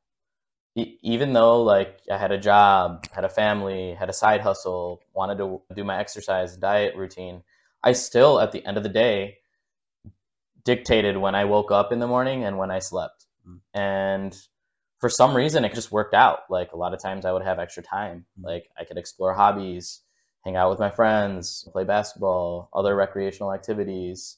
e- 0.75 0.98
even 1.01 1.34
though 1.34 1.62
like 1.62 2.00
i 2.12 2.18
had 2.18 2.32
a 2.32 2.38
job 2.38 3.06
had 3.12 3.25
a 3.25 3.29
family 3.29 3.94
had 3.94 4.10
a 4.10 4.13
side 4.13 4.41
hustle 4.41 5.01
wanted 5.13 5.38
to 5.38 5.62
do 5.75 5.84
my 5.84 6.00
exercise 6.00 6.58
diet 6.58 6.96
routine 6.96 7.41
i 7.84 7.91
still 7.91 8.39
at 8.39 8.51
the 8.51 8.65
end 8.65 8.77
of 8.77 8.84
the 8.84 8.89
day 8.89 9.38
dictated 10.63 11.18
when 11.18 11.36
i 11.36 11.46
woke 11.46 11.72
up 11.72 11.91
in 11.91 12.00
the 12.00 12.08
morning 12.08 12.44
and 12.44 12.58
when 12.58 12.72
i 12.72 12.79
slept 12.79 13.25
mm-hmm. 13.48 13.79
and 13.79 14.48
for 15.00 15.10
some 15.10 15.36
reason 15.36 15.65
it 15.65 15.74
just 15.74 15.91
worked 15.91 16.13
out. 16.13 16.39
Like 16.50 16.74
a 16.74 16.77
lot 16.77 16.94
of 16.94 17.01
times 17.01 17.25
I 17.25 17.32
would 17.32 17.44
have 17.44 17.60
extra 17.60 17.82
time. 17.82 18.25
Mm-hmm. 18.38 18.46
Like 18.46 18.70
I 18.77 18.84
could 18.84 18.98
explore 18.98 19.34
hobbies, 19.34 20.01
hang 20.44 20.56
out 20.56 20.70
with 20.70 20.79
my 20.79 20.91
friends, 20.91 21.68
play 21.72 21.84
basketball, 21.84 22.70
other 22.74 22.96
recreational 22.96 23.53
activities, 23.53 24.38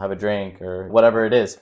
have 0.00 0.10
a 0.10 0.16
drink 0.16 0.60
or 0.60 0.88
whatever 0.88 1.24
it 1.24 1.32
is. 1.32 1.58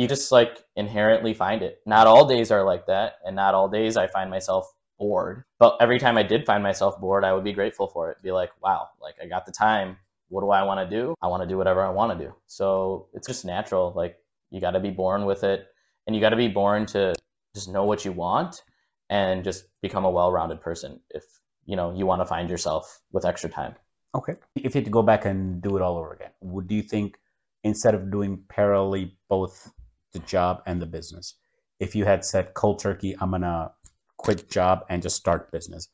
You 0.00 0.08
just 0.08 0.32
like 0.32 0.64
inherently 0.76 1.34
find 1.34 1.60
it. 1.60 1.82
Not 1.84 2.06
all 2.06 2.26
days 2.26 2.50
are 2.50 2.64
like 2.64 2.86
that, 2.86 3.16
and 3.26 3.36
not 3.36 3.52
all 3.52 3.68
days 3.68 3.98
I 3.98 4.06
find 4.06 4.30
myself 4.30 4.72
bored. 4.98 5.44
But 5.58 5.76
every 5.78 5.98
time 5.98 6.16
I 6.16 6.22
did 6.22 6.46
find 6.46 6.62
myself 6.62 6.98
bored, 6.98 7.22
I 7.22 7.34
would 7.34 7.44
be 7.44 7.52
grateful 7.52 7.86
for 7.86 8.10
it. 8.10 8.22
Be 8.22 8.32
like, 8.32 8.50
wow, 8.62 8.88
like 9.02 9.16
I 9.22 9.26
got 9.26 9.44
the 9.44 9.52
time. 9.52 9.98
What 10.30 10.40
do 10.40 10.48
I 10.48 10.62
want 10.62 10.80
to 10.80 10.96
do? 10.96 11.14
I 11.20 11.26
want 11.26 11.42
to 11.42 11.46
do 11.46 11.58
whatever 11.58 11.84
I 11.84 11.90
want 11.90 12.18
to 12.18 12.24
do. 12.24 12.34
So 12.46 13.08
it's 13.12 13.26
just 13.26 13.44
natural. 13.44 13.92
Like 13.94 14.16
you 14.50 14.58
got 14.58 14.70
to 14.70 14.80
be 14.80 14.88
born 14.88 15.26
with 15.26 15.44
it, 15.44 15.66
and 16.06 16.16
you 16.16 16.22
got 16.22 16.30
to 16.30 16.36
be 16.36 16.48
born 16.48 16.86
to 16.86 17.14
just 17.54 17.68
know 17.68 17.84
what 17.84 18.02
you 18.02 18.12
want 18.12 18.62
and 19.10 19.44
just 19.44 19.64
become 19.82 20.06
a 20.06 20.10
well-rounded 20.10 20.62
person 20.62 20.98
if 21.10 21.24
you 21.66 21.76
know 21.76 21.92
you 21.92 22.06
want 22.06 22.22
to 22.22 22.26
find 22.26 22.48
yourself 22.48 23.00
with 23.12 23.26
extra 23.26 23.50
time 23.50 23.74
okay 24.14 24.34
if 24.54 24.74
you 24.74 24.78
had 24.78 24.84
to 24.84 24.90
go 24.90 25.02
back 25.02 25.24
and 25.24 25.60
do 25.60 25.76
it 25.76 25.82
all 25.82 25.98
over 25.98 26.12
again 26.12 26.30
would 26.40 26.70
you 26.70 26.80
think 26.80 27.18
instead 27.64 27.92
of 27.92 28.10
doing 28.10 28.38
parallelly 28.48 29.10
both 29.28 29.72
the 30.12 30.18
job 30.20 30.62
and 30.66 30.80
the 30.80 30.86
business. 30.86 31.34
If 31.78 31.94
you 31.94 32.04
had 32.04 32.24
said 32.24 32.54
cold 32.54 32.78
turkey 32.78 33.16
i'm 33.20 33.30
gonna 33.30 33.72
quit 34.18 34.50
job 34.50 34.84
and 34.90 35.02
just 35.02 35.16
start 35.16 35.50
business 35.50 35.88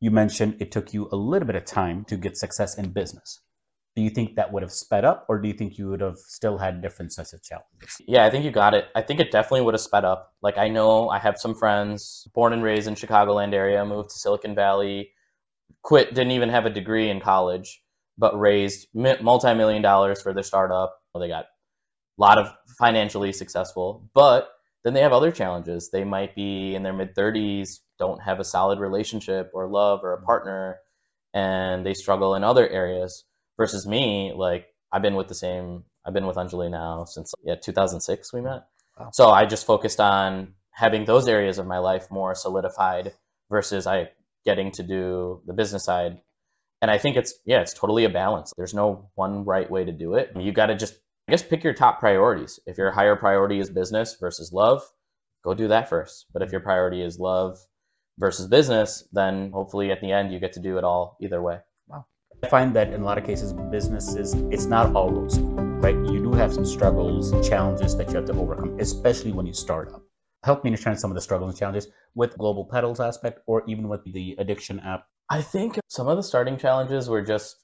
you 0.00 0.10
mentioned 0.10 0.56
it 0.60 0.70
took 0.70 0.92
you 0.92 1.08
a 1.12 1.16
little 1.16 1.46
bit 1.46 1.56
of 1.56 1.64
time 1.64 2.04
to 2.04 2.16
get 2.18 2.36
success 2.36 2.76
in 2.76 2.90
business. 2.90 3.40
Do 3.96 4.02
you 4.02 4.10
think 4.10 4.34
that 4.34 4.52
would 4.52 4.62
have 4.62 4.72
sped 4.72 5.04
up 5.04 5.24
or 5.28 5.40
do 5.40 5.48
you 5.48 5.54
think 5.54 5.78
you 5.78 5.88
would 5.88 6.02
have 6.02 6.18
still 6.18 6.58
had 6.58 6.82
different 6.82 7.12
sets 7.12 7.32
of 7.32 7.42
challenges? 7.42 8.02
Yeah 8.06 8.24
i 8.26 8.30
think 8.30 8.44
you 8.44 8.50
got 8.50 8.74
it. 8.74 8.86
I 8.94 9.00
think 9.02 9.20
it 9.20 9.30
definitely 9.30 9.62
would 9.62 9.74
have 9.74 9.80
sped 9.80 10.04
up. 10.04 10.34
Like 10.42 10.58
i 10.58 10.68
know 10.68 11.08
i 11.08 11.18
have 11.18 11.38
some 11.38 11.54
friends 11.54 12.28
born 12.34 12.52
and 12.52 12.62
raised 12.62 12.88
in 12.88 12.94
chicagoland 12.94 13.54
area 13.54 13.84
moved 13.84 14.10
to 14.10 14.18
silicon 14.18 14.54
valley 14.54 15.12
quit 15.82 16.14
didn't 16.14 16.32
even 16.32 16.50
have 16.50 16.66
a 16.66 16.70
degree 16.70 17.08
in 17.08 17.20
college 17.20 17.82
but 18.18 18.38
raised 18.38 18.88
multi-million 18.94 19.82
dollars 19.82 20.22
for 20.22 20.32
their 20.32 20.42
startup. 20.42 21.00
They 21.18 21.28
got 21.28 21.46
a 22.18 22.20
lot 22.20 22.38
of 22.38 22.48
financially 22.78 23.32
successful 23.32 24.08
but 24.14 24.50
then 24.84 24.94
they 24.94 25.00
have 25.00 25.12
other 25.12 25.32
challenges 25.32 25.90
they 25.90 26.04
might 26.04 26.34
be 26.34 26.74
in 26.74 26.82
their 26.82 26.92
mid 26.92 27.14
30s 27.14 27.80
don't 27.98 28.22
have 28.22 28.40
a 28.40 28.44
solid 28.44 28.78
relationship 28.78 29.50
or 29.54 29.68
love 29.68 30.00
or 30.02 30.12
a 30.12 30.16
mm-hmm. 30.16 30.26
partner 30.26 30.78
and 31.34 31.84
they 31.84 31.94
struggle 31.94 32.36
in 32.36 32.44
other 32.44 32.68
areas 32.68 33.24
versus 33.56 33.86
me, 33.86 34.32
like 34.34 34.66
I've 34.92 35.02
been 35.02 35.16
with 35.16 35.28
the 35.28 35.34
same, 35.34 35.84
I've 36.06 36.14
been 36.14 36.26
with 36.26 36.36
Anjali 36.36 36.70
now 36.70 37.04
since 37.04 37.34
yeah 37.44 37.56
2006 37.56 38.32
we 38.32 38.40
met. 38.40 38.66
Wow. 38.98 39.10
So 39.12 39.30
I 39.30 39.44
just 39.44 39.66
focused 39.66 40.00
on 40.00 40.54
having 40.70 41.04
those 41.04 41.28
areas 41.28 41.58
of 41.58 41.66
my 41.66 41.78
life 41.78 42.10
more 42.10 42.34
solidified 42.34 43.12
versus 43.50 43.86
I 43.86 44.10
getting 44.44 44.70
to 44.72 44.82
do 44.82 45.40
the 45.46 45.52
business 45.52 45.84
side. 45.84 46.20
And 46.80 46.90
I 46.90 46.98
think 46.98 47.16
it's 47.16 47.34
yeah, 47.44 47.60
it's 47.60 47.74
totally 47.74 48.04
a 48.04 48.10
balance. 48.10 48.52
There's 48.56 48.74
no 48.74 49.10
one 49.14 49.44
right 49.44 49.70
way 49.70 49.84
to 49.84 49.92
do 49.92 50.14
it. 50.14 50.30
You 50.38 50.52
got 50.52 50.66
to 50.66 50.76
just 50.76 50.94
I 51.26 51.32
guess 51.32 51.42
pick 51.42 51.64
your 51.64 51.72
top 51.72 52.00
priorities. 52.00 52.60
If 52.66 52.76
your 52.76 52.90
higher 52.90 53.16
priority 53.16 53.58
is 53.58 53.70
business 53.70 54.16
versus 54.20 54.52
love, 54.52 54.82
go 55.42 55.54
do 55.54 55.68
that 55.68 55.88
first. 55.88 56.26
But 56.32 56.42
if 56.42 56.48
mm-hmm. 56.48 56.54
your 56.54 56.60
priority 56.60 57.02
is 57.02 57.18
love 57.18 57.58
versus 58.18 58.46
business, 58.46 59.08
then 59.10 59.50
hopefully 59.50 59.90
at 59.90 60.02
the 60.02 60.12
end 60.12 60.32
you 60.32 60.38
get 60.38 60.52
to 60.52 60.60
do 60.60 60.76
it 60.76 60.84
all 60.84 61.16
either 61.22 61.40
way. 61.40 61.60
Wow. 61.88 62.04
I 62.42 62.48
find 62.48 62.76
that 62.76 62.92
in 62.92 63.00
a 63.00 63.04
lot 63.04 63.16
of 63.16 63.24
cases, 63.24 63.54
business 63.70 64.14
is 64.16 64.34
it's 64.50 64.66
not 64.66 64.94
all 64.94 65.10
rosy, 65.10 65.40
right? 65.42 65.96
You 65.96 66.22
do 66.22 66.32
have 66.34 66.52
some 66.52 66.66
struggles, 66.66 67.32
and 67.32 67.42
challenges 67.42 67.96
that 67.96 68.08
you 68.10 68.16
have 68.16 68.26
to 68.26 68.34
overcome, 68.34 68.78
especially 68.78 69.32
when 69.32 69.46
you 69.46 69.54
start 69.54 69.92
up. 69.94 70.02
Help 70.42 70.62
me 70.62 70.68
understand 70.68 71.00
some 71.00 71.10
of 71.10 71.14
the 71.14 71.22
struggles 71.22 71.50
and 71.50 71.58
challenges 71.58 71.88
with 72.14 72.36
Global 72.36 72.66
Petals 72.66 73.00
aspect 73.00 73.40
or 73.46 73.64
even 73.66 73.88
with 73.88 74.04
the 74.12 74.36
addiction 74.38 74.78
app. 74.80 75.06
I 75.30 75.40
think 75.40 75.78
some 75.88 76.06
of 76.06 76.18
the 76.18 76.22
starting 76.22 76.58
challenges 76.58 77.08
were 77.08 77.22
just 77.22 77.56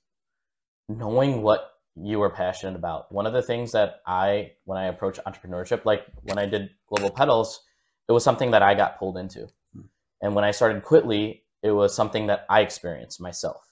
knowing 0.88 1.42
what 1.42 1.72
you 2.02 2.18
were 2.18 2.30
passionate 2.30 2.76
about. 2.76 3.12
One 3.12 3.26
of 3.26 3.32
the 3.32 3.42
things 3.42 3.72
that 3.72 4.00
I, 4.06 4.52
when 4.64 4.78
I 4.78 4.86
approach 4.86 5.18
entrepreneurship, 5.26 5.84
like 5.84 6.06
when 6.22 6.38
I 6.38 6.46
did 6.46 6.70
Global 6.88 7.10
Petals, 7.10 7.60
it 8.08 8.12
was 8.12 8.24
something 8.24 8.50
that 8.52 8.62
I 8.62 8.74
got 8.74 8.98
pulled 8.98 9.16
into. 9.16 9.48
Hmm. 9.74 9.82
And 10.20 10.34
when 10.34 10.44
I 10.44 10.50
started 10.50 10.82
Quitly, 10.82 11.42
it 11.62 11.72
was 11.72 11.94
something 11.94 12.26
that 12.28 12.46
I 12.48 12.60
experienced 12.60 13.20
myself 13.20 13.70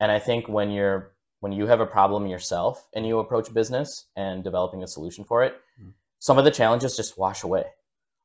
and 0.00 0.12
I 0.12 0.18
think 0.18 0.48
when 0.48 0.70
you're 0.70 1.12
when 1.40 1.52
you 1.52 1.66
have 1.66 1.80
a 1.80 1.86
problem 1.86 2.26
yourself 2.26 2.88
and 2.94 3.06
you 3.06 3.20
approach 3.20 3.52
business 3.54 4.06
and 4.16 4.42
developing 4.42 4.82
a 4.82 4.88
solution 4.88 5.24
for 5.24 5.44
it, 5.44 5.54
mm. 5.80 5.92
some 6.18 6.36
of 6.36 6.44
the 6.44 6.50
challenges 6.50 6.96
just 6.96 7.16
wash 7.16 7.44
away. 7.44 7.64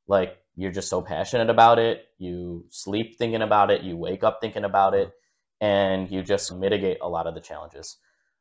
Like 0.07 0.37
you're 0.55 0.71
just 0.71 0.89
so 0.89 1.01
passionate 1.01 1.49
about 1.49 1.77
it, 1.77 2.05
you 2.17 2.65
sleep 2.69 3.17
thinking 3.17 3.41
about 3.41 3.69
it, 3.69 3.83
you 3.83 3.97
wake 3.97 4.23
up 4.23 4.39
thinking 4.41 4.63
about 4.63 4.95
it, 4.95 5.11
and 5.61 6.09
you 6.09 6.23
just 6.23 6.53
mitigate 6.53 6.97
a 7.01 7.09
lot 7.09 7.27
of 7.27 7.35
the 7.35 7.41
challenges. 7.41 7.97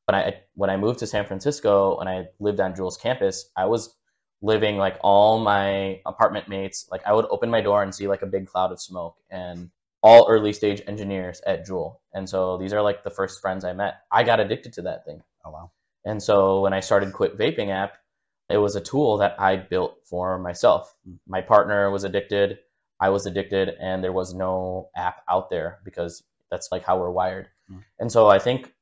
When 0.07 0.15
I 0.15 0.41
when 0.55 0.71
I 0.71 0.77
moved 0.77 0.99
to 1.01 1.07
San 1.07 1.27
Francisco 1.27 1.99
and 1.99 2.09
I 2.09 2.29
lived 2.41 2.61
on 2.61 2.75
Juul's 2.75 2.97
campus, 2.97 3.51
I 3.57 3.67
was 3.67 3.95
living 4.41 4.77
like 4.77 4.99
all 5.03 5.39
my 5.39 6.01
apartment 6.05 6.49
mates. 6.49 6.87
Like 6.91 7.03
I 7.07 7.13
would 7.13 7.27
open 7.31 7.51
my 7.51 7.61
door 7.61 7.83
and 7.83 7.95
see 7.95 8.09
like 8.09 8.23
a 8.23 8.27
big 8.27 8.47
cloud 8.47 8.73
of 8.73 8.81
smoke, 8.81 9.17
and 9.31 9.71
all 10.03 10.27
early 10.29 10.53
stage 10.53 10.83
engineers 10.87 11.41
at 11.47 11.67
Juul. 11.67 11.97
And 12.13 12.29
so 12.29 12.59
these 12.59 12.73
are 12.73 12.83
like 12.83 13.05
the 13.05 13.11
first 13.11 13.41
friends 13.41 13.65
I 13.65 13.73
met. 13.73 14.03
I 14.11 14.25
got 14.25 14.41
addicted 14.41 14.73
to 14.75 14.83
that 14.83 15.05
thing. 15.05 15.23
Oh, 15.45 15.51
wow. 15.51 15.71
And 16.05 16.23
so 16.23 16.61
when 16.61 16.73
I 16.73 16.81
started 16.81 17.13
Quit 17.13 17.39
Vaping 17.39 17.71
app, 17.71 17.95
it 18.51 18.59
was 18.59 18.75
a 18.75 18.81
tool 18.81 19.19
that 19.19 19.41
I 19.41 19.57
built 19.57 19.99
for 20.05 20.39
myself. 20.39 20.95
Mm. 21.09 21.19
My 21.27 21.41
partner 21.41 21.91
was 21.91 22.05
addicted, 22.05 22.59
I 23.01 23.11
was 23.11 23.27
addicted, 23.27 23.71
and 23.81 24.03
there 24.03 24.13
was 24.13 24.35
no 24.35 24.91
app 24.97 25.23
out 25.29 25.49
there 25.49 25.79
because 25.85 26.23
that's 26.51 26.69
like 26.73 26.85
how 26.85 26.99
we're 26.99 27.11
wired. 27.11 27.49
Mm. 27.71 27.85
And 28.01 28.13
so 28.13 28.29
I 28.29 28.41
think 28.41 28.73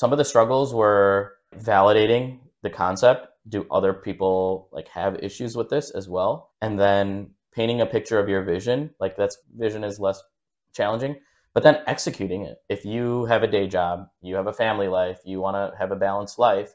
some 0.00 0.12
of 0.12 0.18
the 0.18 0.24
struggles 0.24 0.72
were 0.72 1.34
validating 1.58 2.38
the 2.62 2.70
concept. 2.70 3.26
Do 3.46 3.66
other 3.70 3.92
people 3.92 4.70
like 4.72 4.88
have 4.88 5.22
issues 5.22 5.54
with 5.54 5.68
this 5.68 5.90
as 5.90 6.08
well? 6.08 6.52
And 6.62 6.80
then 6.80 7.32
painting 7.52 7.82
a 7.82 7.86
picture 7.86 8.18
of 8.18 8.26
your 8.26 8.42
vision, 8.42 8.94
like 8.98 9.18
that's 9.18 9.36
vision 9.54 9.84
is 9.84 10.00
less 10.00 10.18
challenging. 10.72 11.16
But 11.52 11.64
then 11.64 11.82
executing 11.86 12.46
it. 12.46 12.56
If 12.70 12.86
you 12.86 13.26
have 13.26 13.42
a 13.42 13.46
day 13.46 13.68
job, 13.68 14.06
you 14.22 14.36
have 14.36 14.46
a 14.46 14.54
family 14.54 14.88
life, 14.88 15.18
you 15.26 15.38
want 15.38 15.56
to 15.56 15.76
have 15.78 15.92
a 15.92 15.96
balanced 15.96 16.38
life, 16.38 16.72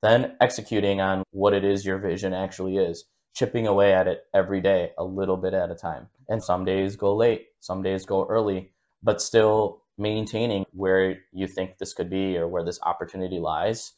then 0.00 0.36
executing 0.40 1.00
on 1.00 1.24
what 1.32 1.54
it 1.54 1.64
is 1.64 1.84
your 1.84 1.98
vision 1.98 2.32
actually 2.32 2.76
is, 2.76 3.06
chipping 3.34 3.66
away 3.66 3.92
at 3.92 4.06
it 4.06 4.20
every 4.32 4.60
day, 4.60 4.92
a 4.96 5.02
little 5.02 5.36
bit 5.36 5.52
at 5.52 5.72
a 5.72 5.74
time. 5.74 6.06
And 6.28 6.44
some 6.44 6.64
days 6.64 6.94
go 6.94 7.16
late, 7.16 7.46
some 7.58 7.82
days 7.82 8.06
go 8.06 8.24
early, 8.28 8.70
but 9.02 9.20
still 9.20 9.82
maintaining 9.98 10.64
where 10.72 11.18
you 11.32 11.46
think 11.46 11.78
this 11.78 11.92
could 11.92 12.10
be 12.10 12.36
or 12.36 12.48
where 12.48 12.64
this 12.64 12.80
opportunity 12.82 13.38
lies. 13.38 13.92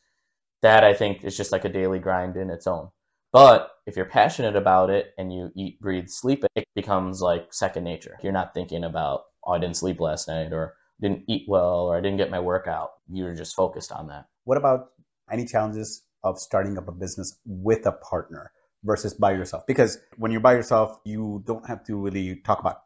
That 0.63 0.85
I 0.85 0.93
think 0.93 1.25
is 1.25 1.37
just 1.37 1.53
like 1.53 1.65
a 1.65 1.71
daily 1.71 1.99
grind 1.99 2.37
in 2.37 2.51
its 2.51 2.67
own. 2.67 2.91
But 3.33 3.71
if 3.87 3.97
you're 3.97 4.07
passionate 4.07 4.57
about 4.57 4.91
it 4.91 5.13
and 5.17 5.33
you 5.33 5.51
eat, 5.57 5.81
breathe, 5.81 6.09
sleep 6.09 6.45
it, 6.55 6.65
becomes 6.75 7.23
like 7.23 7.55
second 7.55 7.85
nature. 7.85 8.19
You're 8.23 8.33
not 8.33 8.55
thinking 8.55 8.85
about, 8.85 9.23
oh, 9.45 9.53
I 9.53 9.59
didn't 9.59 9.77
sleep 9.77 10.01
last 10.01 10.29
night 10.29 10.53
or 10.53 10.75
didn't 11.01 11.25
eat 11.29 11.45
well 11.49 11.87
or 11.87 11.97
I 11.97 12.01
didn't 12.01 12.19
get 12.19 12.31
my 12.31 12.41
workout. 12.41 12.91
You're 13.09 13.35
just 13.35 13.55
focused 13.55 13.93
on 13.93 14.09
that. 14.09 14.27
What 14.45 14.59
about 14.59 14.89
any 15.31 15.47
challenges 15.47 16.03
of 16.25 16.39
starting 16.39 16.77
up 16.77 16.89
a 16.89 16.93
business 16.93 17.39
with 17.47 17.87
a 17.87 17.93
partner 17.93 18.53
versus 18.85 19.15
by 19.15 19.33
yourself? 19.33 19.67
Because 19.67 19.99
when 20.17 20.33
you're 20.33 20.41
by 20.41 20.55
yourself, 20.55 20.99
you 21.05 21.43
don't 21.47 21.67
have 21.67 21.85
to 21.85 21.97
really 21.97 22.37
talk 22.45 22.61
about 22.61 22.83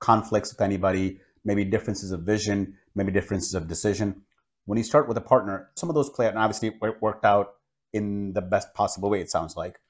conflicts 0.00 0.52
with 0.52 0.60
anybody, 0.60 1.20
maybe 1.44 1.64
differences 1.64 2.12
of 2.12 2.22
vision, 2.22 2.76
maybe 2.94 3.12
differences 3.12 3.54
of 3.54 3.68
decision. 3.68 4.22
When 4.66 4.78
you 4.78 4.84
start 4.84 5.08
with 5.08 5.16
a 5.16 5.22
partner, 5.22 5.70
some 5.76 5.88
of 5.88 5.94
those 5.94 6.10
play 6.10 6.26
out, 6.26 6.30
and 6.30 6.38
obviously 6.38 6.68
it 6.68 7.02
worked 7.02 7.24
out 7.24 7.54
in 7.92 8.32
the 8.32 8.42
best 8.42 8.72
possible 8.74 9.10
way, 9.10 9.20
it 9.20 9.30
sounds 9.30 9.56
like. 9.56 9.80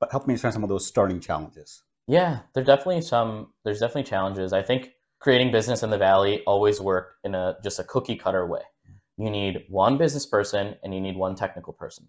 But 0.00 0.10
help 0.10 0.26
me 0.26 0.32
understand 0.32 0.54
some 0.54 0.62
of 0.62 0.68
those 0.68 0.86
starting 0.86 1.20
challenges. 1.20 1.82
Yeah, 2.08 2.40
there's 2.54 2.66
definitely 2.66 3.02
some, 3.02 3.52
there's 3.64 3.80
definitely 3.80 4.04
challenges. 4.04 4.52
I 4.52 4.62
think 4.62 4.92
creating 5.20 5.52
business 5.52 5.82
in 5.82 5.90
the 5.90 5.98
Valley 5.98 6.42
always 6.46 6.80
worked 6.80 7.18
in 7.24 7.34
a 7.34 7.56
just 7.62 7.78
a 7.78 7.84
cookie 7.84 8.16
cutter 8.16 8.46
way. 8.46 8.62
You 9.16 9.30
need 9.30 9.64
one 9.68 9.98
business 9.98 10.26
person 10.26 10.74
and 10.82 10.92
you 10.92 11.00
need 11.00 11.16
one 11.16 11.36
technical 11.36 11.72
person. 11.72 12.08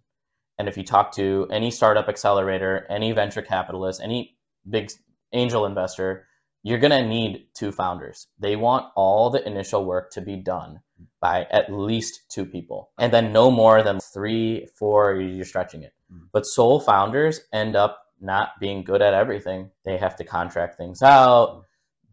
And 0.58 0.68
if 0.68 0.78
you 0.78 0.84
talk 0.84 1.12
to 1.14 1.48
any 1.52 1.72
startup 1.72 2.08
accelerator, 2.08 2.88
any 2.90 3.12
venture 3.12 3.42
capitalist, 3.42 4.02
any 4.02 4.38
big 4.68 4.92
angel 5.32 5.66
investor, 5.66 6.28
you're 6.64 6.80
going 6.80 6.92
to 6.92 7.08
need 7.08 7.48
two 7.54 7.72
founders. 7.72 8.28
They 8.40 8.56
want 8.56 8.88
all 8.96 9.30
the 9.30 9.46
initial 9.46 9.86
work 9.86 10.12
to 10.12 10.22
be 10.22 10.38
done 10.38 10.80
by 11.20 11.46
at 11.52 11.72
least 11.72 12.22
two 12.30 12.46
people. 12.46 12.92
And 12.98 13.12
then 13.12 13.34
no 13.34 13.52
more 13.52 13.84
than 13.84 14.00
three, 14.00 14.68
four, 14.80 15.16
you're 15.16 15.46
stretching 15.46 15.84
it. 15.84 15.94
Mm. 16.12 16.28
But 16.32 16.46
sole 16.46 16.80
founders 16.80 17.42
end 17.52 17.76
up 17.76 18.00
not 18.22 18.52
being 18.62 18.84
good 18.84 19.02
at 19.02 19.14
everything. 19.14 19.70
They 19.84 19.98
have 19.98 20.16
to 20.16 20.24
contract 20.24 20.78
things 20.78 21.02
out. 21.02 21.64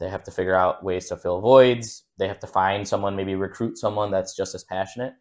They 0.01 0.09
have 0.09 0.25
to 0.25 0.33
figure 0.33 0.57
out 0.57 0.83
ways 0.83 1.09
to 1.09 1.17
fill 1.17 1.41
voids. 1.41 2.05
They 2.19 2.27
have 2.27 2.41
to 2.41 2.47
find 2.49 2.87
someone, 2.87 3.15
maybe 3.15 3.37
recruit 3.37 3.79
someone 3.79 4.11
that's 4.11 4.37
just 4.37 4.55
as 4.55 4.65
passionate. 4.65 5.13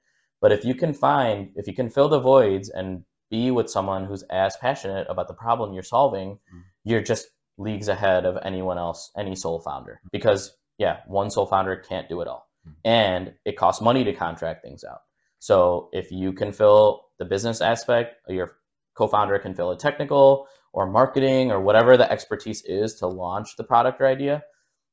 But 0.41 0.51
if 0.51 0.65
you 0.65 0.73
can 0.73 0.93
find, 0.93 1.51
if 1.55 1.67
you 1.67 1.75
can 1.75 1.89
fill 1.89 2.09
the 2.09 2.19
voids 2.19 2.69
and 2.69 3.03
be 3.29 3.51
with 3.51 3.69
someone 3.69 4.05
who's 4.05 4.23
as 4.31 4.57
passionate 4.57 5.05
about 5.09 5.27
the 5.27 5.33
problem 5.33 5.73
you're 5.73 5.83
solving, 5.83 6.31
mm. 6.31 6.61
you're 6.83 7.01
just 7.01 7.27
leagues 7.59 7.89
ahead 7.89 8.25
of 8.25 8.37
anyone 8.43 8.77
else, 8.77 9.11
any 9.17 9.35
sole 9.35 9.59
founder. 9.59 10.01
Because 10.11 10.55
yeah, 10.79 11.01
one 11.05 11.29
sole 11.29 11.45
founder 11.45 11.75
can't 11.75 12.09
do 12.09 12.21
it 12.21 12.27
all. 12.27 12.49
Mm. 12.67 12.73
And 12.85 13.33
it 13.45 13.57
costs 13.57 13.81
money 13.81 14.03
to 14.05 14.13
contract 14.13 14.63
things 14.63 14.83
out. 14.83 15.01
So 15.39 15.89
if 15.91 16.11
you 16.11 16.33
can 16.33 16.51
fill 16.51 17.05
the 17.19 17.25
business 17.25 17.61
aspect, 17.61 18.15
your 18.27 18.57
co-founder 18.95 19.37
can 19.39 19.53
fill 19.53 19.71
a 19.71 19.77
technical 19.77 20.47
or 20.73 20.89
marketing 20.89 21.51
or 21.51 21.61
whatever 21.61 21.97
the 21.97 22.09
expertise 22.11 22.63
is 22.65 22.95
to 22.95 23.07
launch 23.07 23.55
the 23.57 23.63
product 23.63 24.01
or 24.01 24.07
idea. 24.07 24.43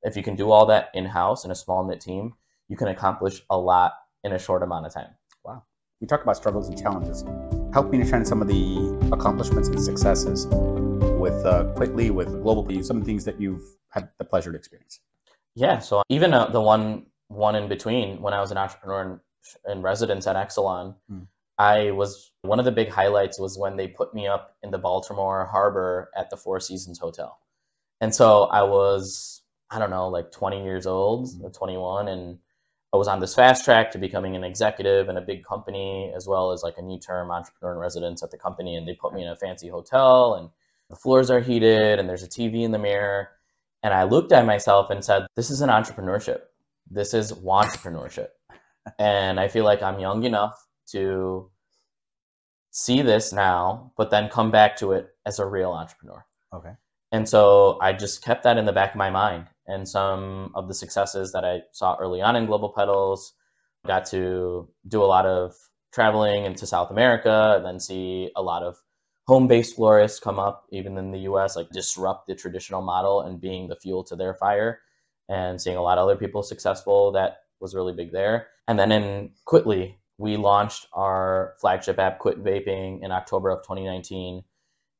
If 0.02 0.16
you 0.16 0.22
can 0.22 0.36
do 0.36 0.50
all 0.50 0.66
that 0.66 0.90
in-house 0.94 1.44
in 1.44 1.50
a 1.50 1.54
small 1.54 1.86
knit 1.86 2.00
team, 2.00 2.34
you 2.68 2.76
can 2.76 2.88
accomplish 2.88 3.42
a 3.50 3.58
lot 3.58 3.92
in 4.24 4.32
a 4.32 4.38
short 4.38 4.62
amount 4.62 4.86
of 4.86 4.94
time. 4.94 5.10
Wow. 5.44 5.64
We 6.00 6.06
talk 6.06 6.22
about 6.22 6.36
struggles 6.36 6.68
and 6.68 6.80
challenges. 6.80 7.24
Help 7.72 7.90
me 7.90 7.98
understand 7.98 8.26
some 8.26 8.40
of 8.40 8.48
the 8.48 9.08
accomplishments 9.12 9.68
and 9.68 9.82
successes 9.82 10.46
with 11.18 11.44
uh, 11.44 11.64
Quitly, 11.76 12.10
with 12.10 12.28
Global 12.42 12.82
some 12.82 13.02
things 13.02 13.24
that 13.24 13.40
you've 13.40 13.64
had 13.90 14.08
the 14.18 14.24
pleasure 14.24 14.52
to 14.52 14.58
experience. 14.58 15.00
Yeah, 15.54 15.78
so 15.78 16.02
even 16.08 16.34
uh, 16.34 16.48
the 16.48 16.60
one 16.60 17.06
one 17.28 17.56
in 17.56 17.68
between 17.68 18.20
when 18.20 18.34
I 18.34 18.40
was 18.40 18.50
an 18.50 18.58
entrepreneur 18.58 19.20
in, 19.66 19.72
in 19.72 19.82
residence 19.82 20.26
at 20.26 20.36
Exelon, 20.36 20.94
mm. 21.10 21.26
I 21.58 21.90
was 21.92 22.30
one 22.42 22.58
of 22.58 22.64
the 22.64 22.72
big 22.72 22.90
highlights 22.90 23.40
was 23.40 23.58
when 23.58 23.76
they 23.76 23.88
put 23.88 24.14
me 24.14 24.26
up 24.26 24.56
in 24.62 24.70
the 24.70 24.78
Baltimore 24.78 25.46
Harbor 25.46 26.10
at 26.16 26.30
the 26.30 26.36
Four 26.36 26.60
Seasons 26.60 26.98
Hotel, 26.98 27.38
and 28.00 28.14
so 28.14 28.44
I 28.44 28.62
was 28.62 29.42
I 29.70 29.78
don't 29.78 29.90
know 29.90 30.08
like 30.08 30.30
20 30.30 30.62
years 30.62 30.86
old, 30.86 31.28
mm. 31.28 31.56
21, 31.56 32.08
and 32.08 32.38
I 32.92 32.98
was 32.98 33.08
on 33.08 33.20
this 33.20 33.34
fast 33.34 33.64
track 33.64 33.90
to 33.92 33.98
becoming 33.98 34.36
an 34.36 34.44
executive 34.44 35.08
in 35.08 35.16
a 35.16 35.22
big 35.22 35.44
company, 35.44 36.12
as 36.14 36.26
well 36.26 36.52
as 36.52 36.62
like 36.62 36.78
a 36.78 36.82
new 36.82 37.00
term 37.00 37.30
entrepreneur 37.30 37.74
in 37.74 37.78
residence 37.78 38.22
at 38.22 38.30
the 38.30 38.38
company. 38.38 38.76
And 38.76 38.86
they 38.86 38.94
put 38.94 39.12
me 39.12 39.22
in 39.22 39.28
a 39.28 39.36
fancy 39.36 39.68
hotel, 39.68 40.34
and 40.34 40.50
the 40.90 40.96
floors 40.96 41.30
are 41.30 41.40
heated, 41.40 41.98
and 41.98 42.08
there's 42.08 42.22
a 42.22 42.28
TV 42.28 42.62
in 42.62 42.72
the 42.72 42.78
mirror. 42.78 43.28
And 43.82 43.94
I 43.94 44.04
looked 44.04 44.32
at 44.32 44.46
myself 44.46 44.90
and 44.90 45.04
said, 45.04 45.26
"This 45.36 45.50
is 45.50 45.60
an 45.60 45.70
entrepreneurship. 45.70 46.40
This 46.90 47.14
is 47.14 47.32
entrepreneurship." 47.32 48.28
and 48.98 49.40
I 49.40 49.48
feel 49.48 49.64
like 49.64 49.82
I'm 49.82 50.00
young 50.00 50.24
enough 50.24 50.66
to 50.88 51.50
see 52.70 53.02
this 53.02 53.32
now, 53.32 53.92
but 53.96 54.10
then 54.10 54.28
come 54.28 54.50
back 54.50 54.76
to 54.76 54.92
it 54.92 55.08
as 55.24 55.38
a 55.38 55.46
real 55.46 55.72
entrepreneur. 55.72 56.24
Okay. 56.52 56.72
And 57.12 57.28
so 57.28 57.78
I 57.80 57.92
just 57.92 58.22
kept 58.22 58.42
that 58.44 58.58
in 58.58 58.66
the 58.66 58.72
back 58.72 58.90
of 58.90 58.96
my 58.96 59.10
mind 59.10 59.46
and 59.66 59.88
some 59.88 60.52
of 60.54 60.68
the 60.68 60.74
successes 60.74 61.32
that 61.32 61.44
I 61.44 61.62
saw 61.72 61.96
early 61.98 62.20
on 62.20 62.36
in 62.36 62.46
Global 62.46 62.70
Petals. 62.70 63.32
Got 63.86 64.06
to 64.06 64.68
do 64.88 65.02
a 65.02 65.06
lot 65.06 65.26
of 65.26 65.54
traveling 65.92 66.44
into 66.44 66.66
South 66.66 66.90
America 66.90 67.54
and 67.56 67.64
then 67.64 67.80
see 67.80 68.30
a 68.36 68.42
lot 68.42 68.62
of 68.62 68.76
home-based 69.26 69.74
florists 69.74 70.20
come 70.20 70.38
up 70.38 70.66
even 70.70 70.96
in 70.96 71.10
the 71.10 71.20
US 71.20 71.56
like 71.56 71.68
disrupt 71.70 72.26
the 72.26 72.34
traditional 72.34 72.82
model 72.82 73.22
and 73.22 73.40
being 73.40 73.68
the 73.68 73.76
fuel 73.76 74.04
to 74.04 74.16
their 74.16 74.34
fire 74.34 74.80
and 75.28 75.60
seeing 75.60 75.76
a 75.76 75.82
lot 75.82 75.98
of 75.98 76.04
other 76.04 76.16
people 76.16 76.42
successful 76.42 77.12
that 77.12 77.38
was 77.60 77.74
really 77.74 77.92
big 77.92 78.12
there. 78.12 78.48
And 78.68 78.78
then 78.78 78.92
in 78.92 79.30
Quitly, 79.44 79.96
we 80.18 80.36
launched 80.36 80.86
our 80.92 81.54
flagship 81.60 81.98
app 81.98 82.18
Quit 82.18 82.42
Vaping 82.42 83.02
in 83.02 83.10
October 83.12 83.50
of 83.50 83.62
2019. 83.62 84.42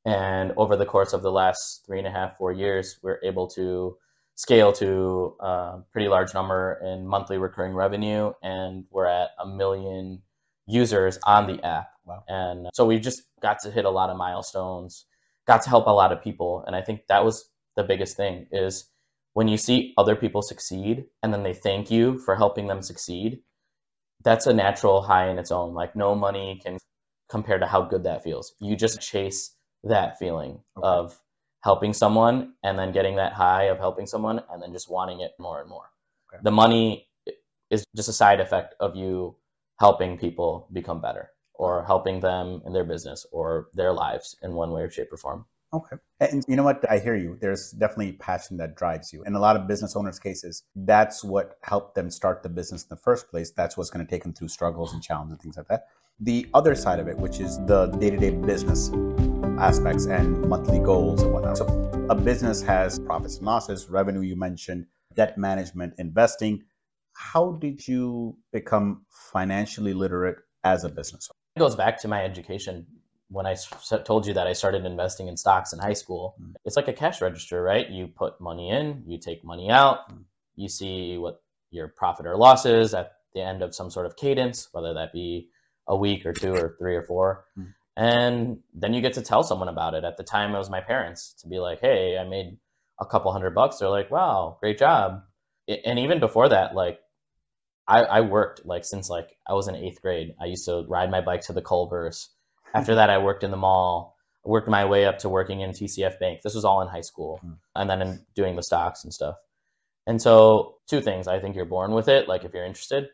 And 0.04 0.52
over 0.56 0.76
the 0.76 0.86
course 0.86 1.12
of 1.12 1.22
the 1.22 1.32
last 1.32 1.84
three 1.86 1.98
and 1.98 2.06
a 2.06 2.10
half, 2.10 2.36
four 2.36 2.52
years, 2.52 2.98
we're 3.02 3.20
able 3.24 3.46
to 3.48 3.96
scale 4.36 4.72
to 4.74 5.34
a 5.40 5.78
pretty 5.92 6.08
large 6.08 6.34
number 6.34 6.80
in 6.84 7.06
monthly 7.06 7.38
recurring 7.38 7.72
revenue, 7.72 8.32
and 8.42 8.84
we're 8.90 9.06
at 9.06 9.30
a 9.38 9.46
million 9.46 10.22
users 10.66 11.18
on 11.24 11.46
the 11.46 11.64
app. 11.64 11.88
Wow. 12.06 12.24
And 12.28 12.68
so 12.72 12.86
we 12.86 12.98
just 12.98 13.24
got 13.42 13.58
to 13.62 13.70
hit 13.70 13.84
a 13.84 13.90
lot 13.90 14.10
of 14.10 14.16
milestones, 14.16 15.06
got 15.46 15.62
to 15.62 15.68
help 15.68 15.86
a 15.86 15.90
lot 15.90 16.12
of 16.12 16.22
people, 16.22 16.64
and 16.66 16.76
I 16.76 16.82
think 16.82 17.02
that 17.08 17.24
was 17.24 17.50
the 17.76 17.84
biggest 17.84 18.16
thing 18.16 18.46
is 18.52 18.88
when 19.34 19.48
you 19.48 19.58
see 19.58 19.92
other 19.98 20.16
people 20.16 20.40
succeed 20.40 21.04
and 21.22 21.32
then 21.32 21.42
they 21.42 21.52
thank 21.52 21.90
you 21.90 22.18
for 22.18 22.34
helping 22.34 22.66
them 22.68 22.80
succeed. 22.80 23.40
That's 24.24 24.46
a 24.46 24.54
natural 24.54 25.02
high 25.02 25.28
in 25.28 25.38
its 25.38 25.52
own. 25.52 25.74
Like 25.74 25.94
no 25.94 26.14
money 26.14 26.58
can 26.64 26.78
compare 27.28 27.58
to 27.58 27.66
how 27.66 27.82
good 27.82 28.04
that 28.04 28.24
feels. 28.24 28.54
You 28.60 28.76
just 28.76 29.00
chase 29.00 29.54
that 29.84 30.18
feeling 30.18 30.60
okay. 30.78 30.88
of 30.88 31.20
helping 31.62 31.92
someone 31.92 32.54
and 32.64 32.78
then 32.78 32.92
getting 32.92 33.16
that 33.16 33.34
high 33.34 33.64
of 33.64 33.78
helping 33.78 34.06
someone 34.06 34.40
and 34.50 34.62
then 34.62 34.72
just 34.72 34.90
wanting 34.90 35.20
it 35.20 35.32
more 35.38 35.60
and 35.60 35.68
more. 35.68 35.90
Okay. 36.32 36.40
The 36.42 36.50
money 36.50 37.08
is 37.70 37.84
just 37.94 38.08
a 38.08 38.14
side 38.14 38.40
effect 38.40 38.74
of 38.80 38.96
you 38.96 39.36
helping 39.78 40.16
people 40.16 40.66
become 40.72 41.02
better 41.02 41.30
or 41.58 41.84
helping 41.84 42.20
them 42.20 42.62
in 42.66 42.72
their 42.72 42.84
business 42.84 43.26
or 43.32 43.68
their 43.74 43.92
lives 43.92 44.36
in 44.42 44.54
one 44.54 44.70
way 44.70 44.82
or 44.82 44.90
shape 44.90 45.12
or 45.12 45.16
form. 45.16 45.44
Okay. 45.72 45.96
And 46.20 46.44
you 46.48 46.56
know 46.56 46.62
what? 46.62 46.88
I 46.90 46.98
hear 46.98 47.16
you. 47.16 47.36
There's 47.40 47.72
definitely 47.72 48.12
passion 48.12 48.56
that 48.58 48.76
drives 48.76 49.12
you. 49.12 49.24
In 49.24 49.34
a 49.34 49.40
lot 49.40 49.56
of 49.56 49.66
business 49.66 49.96
owners' 49.96 50.18
cases, 50.18 50.62
that's 50.74 51.24
what 51.24 51.58
helped 51.62 51.94
them 51.94 52.08
start 52.08 52.42
the 52.42 52.48
business 52.48 52.84
in 52.84 52.88
the 52.88 52.96
first 52.96 53.28
place. 53.28 53.50
That's 53.50 53.76
what's 53.76 53.90
going 53.90 54.06
to 54.06 54.10
take 54.10 54.22
them 54.22 54.32
through 54.32 54.48
struggles 54.48 54.94
and 54.94 55.02
challenges 55.02 55.32
and 55.32 55.42
things 55.42 55.56
like 55.56 55.68
that. 55.68 55.88
The 56.20 56.46
other 56.54 56.74
side 56.74 56.98
of 56.98 57.08
it, 57.08 57.18
which 57.18 57.40
is 57.40 57.58
the 57.66 57.88
day 57.98 58.10
to 58.10 58.16
day 58.16 58.30
business 58.30 58.90
aspects 59.58 60.06
and 60.06 60.48
monthly 60.48 60.78
goals 60.78 61.22
and 61.22 61.32
whatnot. 61.32 61.58
So 61.58 62.06
a 62.08 62.14
business 62.14 62.62
has 62.62 62.98
profits 62.98 63.38
and 63.38 63.46
losses, 63.46 63.90
revenue 63.90 64.20
you 64.20 64.36
mentioned, 64.36 64.86
debt 65.14 65.36
management, 65.36 65.94
investing. 65.98 66.62
How 67.12 67.52
did 67.52 67.86
you 67.86 68.38
become 68.52 69.04
financially 69.32 69.92
literate 69.92 70.36
as 70.64 70.84
a 70.84 70.88
business? 70.88 71.28
Goes 71.58 71.76
back 71.76 72.00
to 72.02 72.08
my 72.08 72.24
education. 72.24 72.86
When 73.28 73.46
I 73.46 73.56
told 74.04 74.26
you 74.26 74.34
that 74.34 74.46
I 74.46 74.52
started 74.52 74.84
investing 74.84 75.26
in 75.26 75.36
stocks 75.36 75.72
in 75.72 75.78
high 75.78 75.94
school, 75.94 76.36
mm. 76.40 76.54
it's 76.64 76.76
like 76.76 76.88
a 76.88 76.92
cash 76.92 77.20
register, 77.20 77.62
right? 77.62 77.88
You 77.88 78.06
put 78.06 78.40
money 78.40 78.70
in, 78.70 79.02
you 79.06 79.18
take 79.18 79.44
money 79.44 79.70
out, 79.70 80.12
mm. 80.12 80.22
you 80.54 80.68
see 80.68 81.18
what 81.18 81.42
your 81.70 81.88
profit 81.88 82.26
or 82.26 82.36
loss 82.36 82.66
is 82.66 82.94
at 82.94 83.12
the 83.34 83.42
end 83.42 83.62
of 83.62 83.74
some 83.74 83.90
sort 83.90 84.06
of 84.06 84.16
cadence, 84.16 84.68
whether 84.72 84.94
that 84.94 85.12
be 85.12 85.48
a 85.88 85.96
week 85.96 86.24
or 86.24 86.32
two 86.32 86.54
or 86.54 86.76
three 86.78 86.94
or 86.96 87.02
four. 87.02 87.46
Mm 87.58 87.72
and 87.98 88.58
then 88.74 88.92
you 88.92 89.00
get 89.00 89.14
to 89.14 89.22
tell 89.22 89.42
someone 89.42 89.68
about 89.68 89.94
it 89.94 90.04
at 90.04 90.18
the 90.18 90.22
time 90.22 90.54
it 90.54 90.58
was 90.58 90.68
my 90.68 90.82
parents 90.82 91.32
to 91.40 91.48
be 91.48 91.58
like 91.58 91.80
hey 91.80 92.18
i 92.18 92.24
made 92.28 92.58
a 93.00 93.06
couple 93.06 93.32
hundred 93.32 93.54
bucks 93.54 93.78
they're 93.78 93.88
like 93.88 94.10
wow 94.10 94.58
great 94.60 94.76
job 94.76 95.22
and 95.68 95.98
even 95.98 96.20
before 96.20 96.48
that, 96.48 96.74
like 96.74 97.00
I, 97.88 98.02
I 98.02 98.20
worked 98.22 98.66
like 98.66 98.84
since 98.84 99.08
like 99.08 99.36
I 99.48 99.54
was 99.54 99.68
in 99.68 99.76
eighth 99.76 100.02
grade. 100.02 100.34
I 100.40 100.46
used 100.46 100.64
to 100.66 100.84
ride 100.88 101.10
my 101.10 101.20
bike 101.20 101.42
to 101.42 101.52
the 101.52 101.62
Culver's. 101.62 102.30
After 102.74 102.94
that, 102.96 103.10
I 103.10 103.18
worked 103.18 103.44
in 103.44 103.50
the 103.50 103.56
mall. 103.56 104.16
I 104.44 104.48
worked 104.48 104.68
my 104.68 104.84
way 104.84 105.04
up 105.06 105.18
to 105.20 105.28
working 105.28 105.60
in 105.60 105.70
TCF 105.70 106.18
Bank. 106.18 106.42
This 106.42 106.54
was 106.54 106.64
all 106.64 106.82
in 106.82 106.88
high 106.88 107.00
school, 107.00 107.38
Hmm. 107.42 107.52
and 107.74 107.88
then 107.90 108.02
in 108.02 108.26
doing 108.34 108.56
the 108.56 108.62
stocks 108.62 109.04
and 109.04 109.12
stuff. 109.14 109.36
And 110.06 110.20
so, 110.20 110.76
two 110.88 111.00
things: 111.00 111.28
I 111.28 111.38
think 111.40 111.56
you're 111.56 111.64
born 111.64 111.92
with 111.92 112.08
it, 112.08 112.28
like 112.28 112.44
if 112.44 112.52
you're 112.54 112.64
interested, 112.64 113.08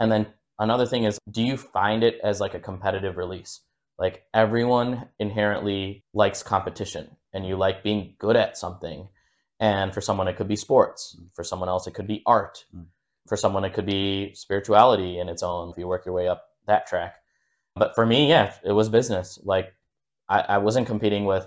and 0.00 0.10
then 0.10 0.26
another 0.58 0.86
thing 0.86 1.04
is, 1.04 1.18
do 1.30 1.42
you 1.42 1.56
find 1.56 2.02
it 2.04 2.18
as 2.22 2.40
like 2.40 2.54
a 2.54 2.60
competitive 2.60 3.16
release? 3.16 3.60
Like 3.98 4.24
everyone 4.34 5.08
inherently 5.18 6.04
likes 6.14 6.42
competition, 6.42 7.16
and 7.32 7.46
you 7.46 7.56
like 7.56 7.82
being 7.82 8.14
good 8.18 8.36
at 8.36 8.56
something. 8.56 9.08
And 9.60 9.94
for 9.94 10.00
someone, 10.00 10.26
it 10.26 10.36
could 10.36 10.48
be 10.48 10.56
sports. 10.56 11.16
For 11.34 11.44
someone 11.44 11.68
else, 11.68 11.86
it 11.86 11.94
could 11.94 12.08
be 12.08 12.22
art. 12.26 12.64
Mm. 12.74 12.86
For 13.28 13.36
someone, 13.36 13.64
it 13.64 13.72
could 13.72 13.86
be 13.86 14.34
spirituality 14.34 15.18
in 15.18 15.28
its 15.28 15.42
own. 15.42 15.70
If 15.70 15.78
you 15.78 15.86
work 15.86 16.04
your 16.04 16.14
way 16.14 16.28
up 16.28 16.44
that 16.66 16.86
track, 16.86 17.16
but 17.76 17.94
for 17.94 18.04
me, 18.04 18.28
yeah, 18.28 18.52
it 18.64 18.72
was 18.72 18.88
business. 18.88 19.38
Like 19.44 19.74
I, 20.28 20.40
I 20.40 20.58
wasn't 20.58 20.86
competing 20.86 21.24
with. 21.24 21.46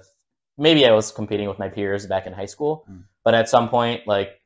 Maybe 0.57 0.85
I 0.85 0.91
was 0.91 1.11
competing 1.11 1.49
with 1.49 1.59
my 1.59 1.67
peers 1.67 2.07
back 2.07 2.25
in 2.27 2.33
high 2.33 2.45
school, 2.45 2.85
Mm. 2.89 3.03
but 3.25 3.33
at 3.35 3.49
some 3.49 3.67
point, 3.67 4.07
like 4.07 4.41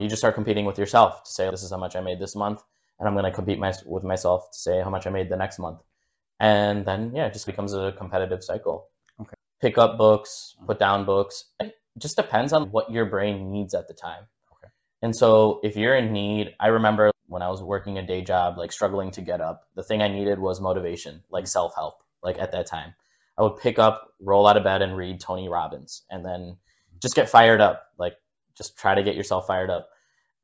you 0.00 0.08
just 0.08 0.20
start 0.20 0.34
competing 0.34 0.64
with 0.64 0.78
yourself 0.78 1.22
to 1.24 1.30
say 1.30 1.48
this 1.48 1.62
is 1.62 1.70
how 1.70 1.76
much 1.78 1.94
I 1.94 2.00
made 2.00 2.18
this 2.18 2.34
month, 2.34 2.60
and 2.98 3.06
I'm 3.06 3.14
going 3.14 3.24
to 3.24 3.30
compete 3.30 3.58
my, 3.60 3.72
with 3.86 4.02
myself 4.02 4.50
to 4.50 4.58
say 4.58 4.82
how 4.82 4.90
much 4.90 5.06
I 5.06 5.10
made 5.10 5.28
the 5.28 5.36
next 5.36 5.60
month, 5.60 5.80
and 6.40 6.84
then 6.84 7.12
yeah, 7.14 7.26
it 7.26 7.32
just 7.32 7.46
becomes 7.46 7.72
a 7.72 7.92
competitive 7.96 8.42
cycle. 8.42 8.88
Okay. 9.20 9.34
Pick 9.60 9.78
up 9.78 9.96
books, 9.96 10.56
put 10.66 10.80
down 10.80 11.04
books. 11.04 11.44
It 11.60 11.74
just 11.98 12.16
depends 12.16 12.52
on 12.52 12.70
what 12.72 12.90
your 12.90 13.06
brain 13.06 13.52
needs 13.52 13.74
at 13.74 13.86
the 13.86 13.94
time. 13.94 14.24
And 15.02 15.14
so 15.14 15.60
if 15.64 15.76
you're 15.76 15.96
in 15.96 16.12
need, 16.12 16.54
I 16.60 16.68
remember 16.68 17.10
when 17.26 17.42
I 17.42 17.48
was 17.48 17.62
working 17.62 17.98
a 17.98 18.06
day 18.06 18.22
job, 18.22 18.56
like 18.56 18.72
struggling 18.72 19.10
to 19.12 19.20
get 19.20 19.40
up, 19.40 19.66
the 19.74 19.82
thing 19.82 20.00
I 20.00 20.08
needed 20.08 20.38
was 20.38 20.60
motivation, 20.60 21.22
like 21.30 21.46
self 21.46 21.74
help, 21.74 21.96
like 22.22 22.38
at 22.38 22.52
that 22.52 22.66
time. 22.66 22.94
I 23.38 23.42
would 23.42 23.56
pick 23.56 23.78
up, 23.78 24.12
roll 24.20 24.46
out 24.46 24.56
of 24.56 24.64
bed, 24.64 24.82
and 24.82 24.96
read 24.96 25.20
Tony 25.20 25.48
Robbins, 25.48 26.02
and 26.10 26.24
then 26.24 26.58
just 27.00 27.14
get 27.14 27.28
fired 27.28 27.60
up. 27.60 27.86
Like, 27.98 28.14
just 28.56 28.76
try 28.76 28.94
to 28.94 29.02
get 29.02 29.16
yourself 29.16 29.46
fired 29.46 29.70
up. 29.70 29.88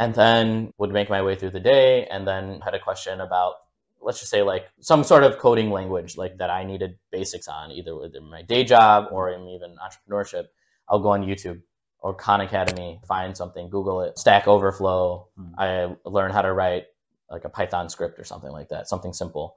And 0.01 0.15
then 0.15 0.73
would 0.79 0.91
make 0.91 1.11
my 1.11 1.23
way 1.23 1.37
through 1.37 1.51
the 1.51 1.61
day, 1.61 2.07
and 2.07 2.27
then 2.27 2.61
had 2.61 2.75
a 2.75 2.81
question 2.81 3.21
about, 3.21 3.55
let's 4.01 4.21
just 4.21 4.31
say, 4.31 4.43
like 4.43 4.69
some 4.81 5.05
sort 5.05 5.23
of 5.23 5.39
coding 5.39 5.71
language, 5.71 6.17
like 6.17 6.39
that 6.39 6.51
I 6.51 6.65
needed 6.65 6.99
basics 7.13 7.47
on, 7.47 7.71
either 7.71 7.95
within 7.95 8.25
my 8.31 8.43
day 8.43 8.65
job 8.65 9.09
or 9.13 9.31
in 9.31 9.47
even 9.49 9.77
entrepreneurship. 9.77 10.47
I'll 10.89 11.01
go 11.01 11.11
on 11.11 11.27
YouTube 11.27 11.61
or 12.01 12.15
Khan 12.15 12.41
Academy, 12.41 13.01
find 13.07 13.37
something, 13.37 13.69
Google 13.71 14.03
it, 14.03 14.19
Stack 14.19 14.47
Overflow. 14.47 15.29
Hmm. 15.37 15.55
I 15.59 15.89
learn 16.05 16.31
how 16.31 16.43
to 16.43 16.53
write 16.53 16.85
like 17.31 17.45
a 17.45 17.49
Python 17.49 17.89
script 17.89 18.19
or 18.19 18.25
something 18.25 18.51
like 18.51 18.69
that, 18.69 18.89
something 18.89 19.13
simple. 19.13 19.57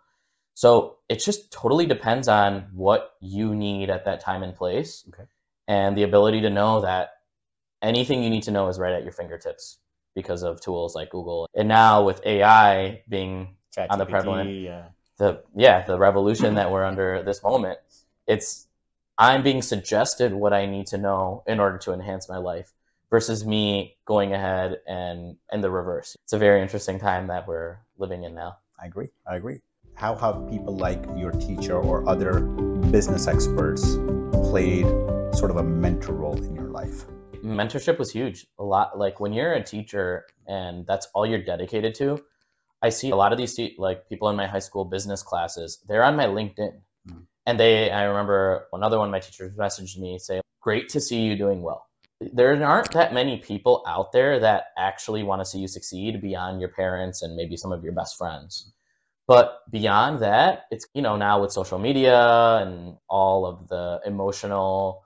So 0.54 0.98
it 1.08 1.24
just 1.24 1.52
totally 1.52 1.86
depends 1.86 2.28
on 2.28 2.68
what 2.74 3.12
you 3.22 3.56
need 3.56 3.90
at 3.90 4.06
that 4.06 4.20
time 4.20 4.44
and 4.44 4.56
place, 4.56 5.06
Okay. 5.10 5.24
and 5.68 5.96
the 5.98 6.04
ability 6.04 6.42
to 6.42 6.50
know 6.50 6.82
that 6.82 7.12
anything 7.82 8.22
you 8.24 8.30
need 8.30 8.44
to 8.44 8.52
know 8.52 8.68
is 8.68 8.78
right 8.78 8.94
at 8.94 9.04
your 9.04 9.14
fingertips 9.14 9.78
because 10.14 10.44
of 10.44 10.60
tools 10.62 10.94
like 10.94 11.10
Google. 11.10 11.48
And 11.56 11.68
now 11.70 12.04
with 12.04 12.22
AI 12.26 13.02
being 13.08 13.56
on 13.90 13.98
the 14.00 14.06
prevalent- 14.06 14.50
Yeah. 14.50 14.88
the 15.18 15.42
yeah 15.56 15.86
the 15.86 15.98
revolution 15.98 16.56
that 16.56 16.70
we're 16.72 16.84
under 16.84 17.14
at 17.16 17.26
this 17.26 17.42
moment 17.44 17.80
it's 18.28 18.68
i'm 19.22 19.44
being 19.44 19.62
suggested 19.62 20.34
what 20.34 20.54
i 20.54 20.66
need 20.66 20.88
to 20.88 20.98
know 20.98 21.44
in 21.48 21.60
order 21.60 21.78
to 21.78 21.94
enhance 21.94 22.28
my 22.28 22.38
life 22.38 22.74
versus 23.10 23.46
me 23.46 23.96
going 24.06 24.34
ahead 24.34 24.78
and 24.88 25.38
and 25.52 25.64
the 25.64 25.72
reverse 25.72 26.18
it's 26.24 26.34
a 26.34 26.38
very 26.38 26.62
interesting 26.62 27.00
time 27.00 27.28
that 27.28 27.48
we're 27.48 27.78
living 27.98 28.24
in 28.24 28.36
now 28.36 28.58
I 28.82 28.88
agree. 28.88 29.10
I 29.28 29.36
agree. 29.36 29.60
How 29.94 30.16
have 30.16 30.50
people 30.50 30.76
like 30.76 31.04
your 31.16 31.32
teacher 31.32 31.80
or 31.80 32.08
other 32.10 32.40
business 32.90 33.28
experts 33.28 33.96
played 34.50 34.88
sort 35.36 35.52
of 35.52 35.58
a 35.58 35.64
mentor 35.64 36.14
role 36.14 36.44
in 36.44 36.56
your 36.56 36.70
life? 36.70 37.06
mentorship 37.44 37.98
was 37.98 38.12
huge 38.12 38.46
a 38.60 38.64
lot 38.64 39.00
like 39.00 39.20
when 39.20 39.34
you're 39.34 39.54
a 39.54 39.64
teacher 39.64 40.28
and 40.46 40.86
that's 40.86 41.08
all 41.16 41.26
you're 41.26 41.42
dedicated 41.42 41.96
to 41.96 42.24
i 42.84 42.90
see 42.90 43.10
a 43.10 43.16
lot 43.16 43.32
of 43.32 43.40
these 43.40 43.60
like 43.80 44.08
people 44.08 44.30
in 44.30 44.36
my 44.36 44.46
high 44.46 44.60
school 44.60 44.86
business 44.86 45.24
classes 45.24 45.80
they're 45.88 46.04
on 46.04 46.16
my 46.16 46.26
linkedin 46.26 46.74
Mm. 47.10 47.26
And 47.46 47.60
they 47.60 47.92
i 47.92 48.04
remember 48.04 48.68
another 48.74 48.98
one 48.98 49.08
of 49.08 49.12
my 49.12 49.20
teachers 49.20 49.56
messaged 49.56 49.98
me 49.98 50.18
say 50.20 50.42
great 50.62 50.90
to 50.90 51.02
see 51.02 51.22
you 51.22 51.36
doing 51.36 51.62
well 51.62 51.88
there 52.34 52.64
aren't 52.64 52.92
that 52.92 53.14
many 53.14 53.38
people 53.38 53.84
out 53.88 54.12
there 54.12 54.40
that 54.40 54.66
actually 54.78 55.24
want 55.24 55.42
to 55.42 55.46
see 55.46 55.60
you 55.60 55.68
succeed 55.68 56.22
beyond 56.22 56.60
your 56.60 56.70
parents 56.70 57.22
and 57.24 57.36
maybe 57.36 57.58
some 57.58 57.72
of 57.72 57.84
your 57.84 57.94
best 57.94 58.18
friends 58.18 58.72
but 59.28 59.60
beyond 59.72 60.22
that 60.22 60.66
it's 60.72 60.86
you 60.94 61.02
know 61.02 61.16
now 61.16 61.42
with 61.42 61.52
social 61.52 61.80
media 61.80 62.58
and 62.58 62.98
all 63.10 63.46
of 63.46 63.68
the 63.70 64.00
emotional 64.06 65.04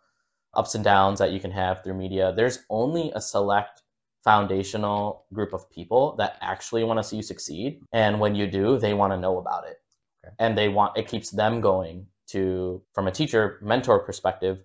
ups 0.55 0.75
and 0.75 0.83
downs 0.83 1.19
that 1.19 1.31
you 1.31 1.39
can 1.39 1.51
have 1.51 1.83
through 1.83 1.93
media, 1.93 2.33
there's 2.35 2.59
only 2.69 3.11
a 3.15 3.21
select 3.21 3.81
foundational 4.23 5.25
group 5.33 5.53
of 5.53 5.69
people 5.69 6.15
that 6.17 6.37
actually 6.41 6.83
want 6.83 6.97
to 6.97 7.03
see 7.03 7.17
you 7.17 7.21
succeed. 7.21 7.81
And 7.93 8.19
when 8.19 8.35
you 8.35 8.47
do, 8.47 8.77
they 8.79 8.93
want 8.93 9.13
to 9.13 9.17
know 9.17 9.37
about 9.37 9.67
it. 9.67 9.77
Okay. 10.25 10.33
And 10.39 10.57
they 10.57 10.69
want 10.69 10.97
it 10.97 11.07
keeps 11.07 11.29
them 11.29 11.61
going 11.61 12.07
to 12.27 12.81
from 12.93 13.07
a 13.07 13.11
teacher 13.11 13.59
mentor 13.61 13.99
perspective, 13.99 14.59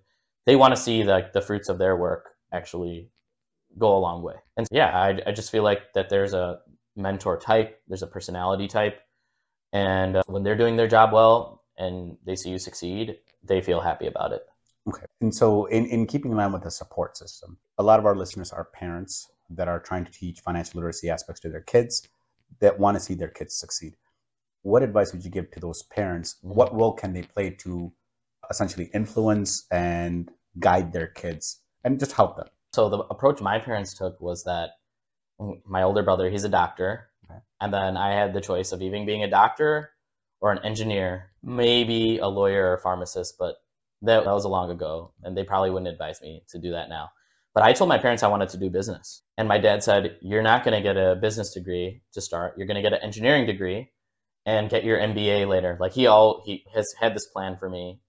they 0.45 0.55
want 0.55 0.75
to 0.75 0.81
see 0.81 1.03
like 1.03 1.33
the 1.33 1.41
fruits 1.41 1.69
of 1.69 1.77
their 1.77 1.95
work 1.95 2.29
actually 2.51 3.09
go 3.77 3.95
a 3.95 3.99
long 3.99 4.21
way. 4.23 4.35
And 4.57 4.67
yeah, 4.71 4.97
I, 4.97 5.19
I 5.27 5.31
just 5.31 5.51
feel 5.51 5.63
like 5.63 5.93
that 5.93 6.09
there's 6.09 6.33
a 6.33 6.59
mentor 6.95 7.37
type, 7.37 7.81
there's 7.87 8.03
a 8.03 8.07
personality 8.07 8.67
type, 8.67 8.99
and 9.73 10.17
uh, 10.17 10.23
when 10.27 10.43
they're 10.43 10.57
doing 10.57 10.75
their 10.75 10.87
job 10.87 11.13
well 11.13 11.63
and 11.77 12.17
they 12.25 12.35
see 12.35 12.49
you 12.49 12.59
succeed, 12.59 13.17
they 13.43 13.61
feel 13.61 13.79
happy 13.79 14.07
about 14.07 14.33
it. 14.33 14.43
Okay. 14.89 15.05
And 15.21 15.33
so, 15.33 15.65
in, 15.65 15.85
in 15.85 16.07
keeping 16.07 16.31
in 16.31 16.37
line 16.37 16.51
with 16.51 16.63
the 16.63 16.71
support 16.71 17.15
system, 17.15 17.57
a 17.77 17.83
lot 17.83 17.99
of 17.99 18.05
our 18.05 18.15
listeners 18.15 18.51
are 18.51 18.65
parents 18.65 19.29
that 19.51 19.67
are 19.67 19.79
trying 19.79 20.05
to 20.05 20.11
teach 20.11 20.39
financial 20.39 20.79
literacy 20.79 21.09
aspects 21.09 21.41
to 21.41 21.49
their 21.49 21.61
kids 21.61 22.07
that 22.59 22.79
want 22.79 22.97
to 22.97 22.99
see 22.99 23.13
their 23.13 23.29
kids 23.29 23.55
succeed. 23.55 23.95
What 24.63 24.83
advice 24.83 25.11
would 25.11 25.25
you 25.25 25.31
give 25.31 25.49
to 25.51 25.59
those 25.59 25.83
parents? 25.83 26.35
What 26.41 26.73
role 26.73 26.93
can 26.93 27.13
they 27.13 27.23
play 27.23 27.51
to 27.61 27.91
essentially 28.49 28.89
influence 28.93 29.65
and 29.71 30.29
guide 30.59 30.93
their 30.93 31.07
kids 31.07 31.61
and 31.83 31.99
just 31.99 32.11
help 32.11 32.37
them? 32.37 32.47
So 32.73 32.89
the 32.89 32.99
approach 33.09 33.41
my 33.41 33.59
parents 33.59 33.97
took 33.97 34.21
was 34.21 34.43
that 34.43 34.71
my 35.65 35.83
older 35.83 36.03
brother, 36.03 36.29
he's 36.29 36.43
a 36.43 36.49
doctor, 36.49 37.07
Okay. 37.25 37.39
and 37.61 37.73
then 37.73 37.97
I 37.97 38.13
had 38.13 38.33
the 38.33 38.41
choice 38.41 38.71
of 38.71 38.81
even 38.81 39.05
being 39.05 39.23
a 39.23 39.29
doctor 39.29 39.91
or 40.41 40.51
an 40.51 40.59
engineer, 40.65 41.31
maybe 41.43 42.17
a 42.17 42.27
lawyer 42.27 42.71
or 42.71 42.73
a 42.73 42.79
pharmacist, 42.79 43.37
but 43.39 43.55
that, 44.01 44.25
that 44.25 44.31
was 44.31 44.45
a 44.45 44.49
long 44.49 44.69
ago, 44.71 45.13
and 45.23 45.37
they 45.37 45.43
probably 45.43 45.69
wouldn't 45.69 45.91
advise 45.91 46.21
me 46.21 46.43
to 46.49 46.59
do 46.59 46.71
that 46.71 46.89
now. 46.89 47.09
But 47.53 47.63
I 47.63 47.73
told 47.73 47.89
my 47.89 47.97
parents 47.97 48.23
I 48.23 48.27
wanted 48.27 48.49
to 48.49 48.57
do 48.57 48.69
business, 48.69 49.23
and 49.37 49.47
my 49.47 49.57
dad 49.57 49.83
said, 49.83 50.17
"You're 50.21 50.41
not 50.41 50.63
going 50.63 50.75
to 50.75 50.81
get 50.81 50.97
a 50.97 51.15
business 51.15 51.53
degree 51.53 52.01
to 52.13 52.21
start. 52.21 52.57
You're 52.57 52.67
going 52.67 52.75
to 52.75 52.81
get 52.81 52.93
an 52.93 53.03
engineering 53.03 53.45
degree, 53.45 53.91
and 54.45 54.69
get 54.69 54.83
your 54.83 54.99
MBA 54.99 55.47
later." 55.47 55.77
Like 55.79 55.93
he 55.93 56.07
all 56.07 56.43
he 56.45 56.65
has 56.73 56.93
had 56.99 57.15
this 57.15 57.27
plan 57.27 57.57
for 57.57 57.69
me, 57.69 57.99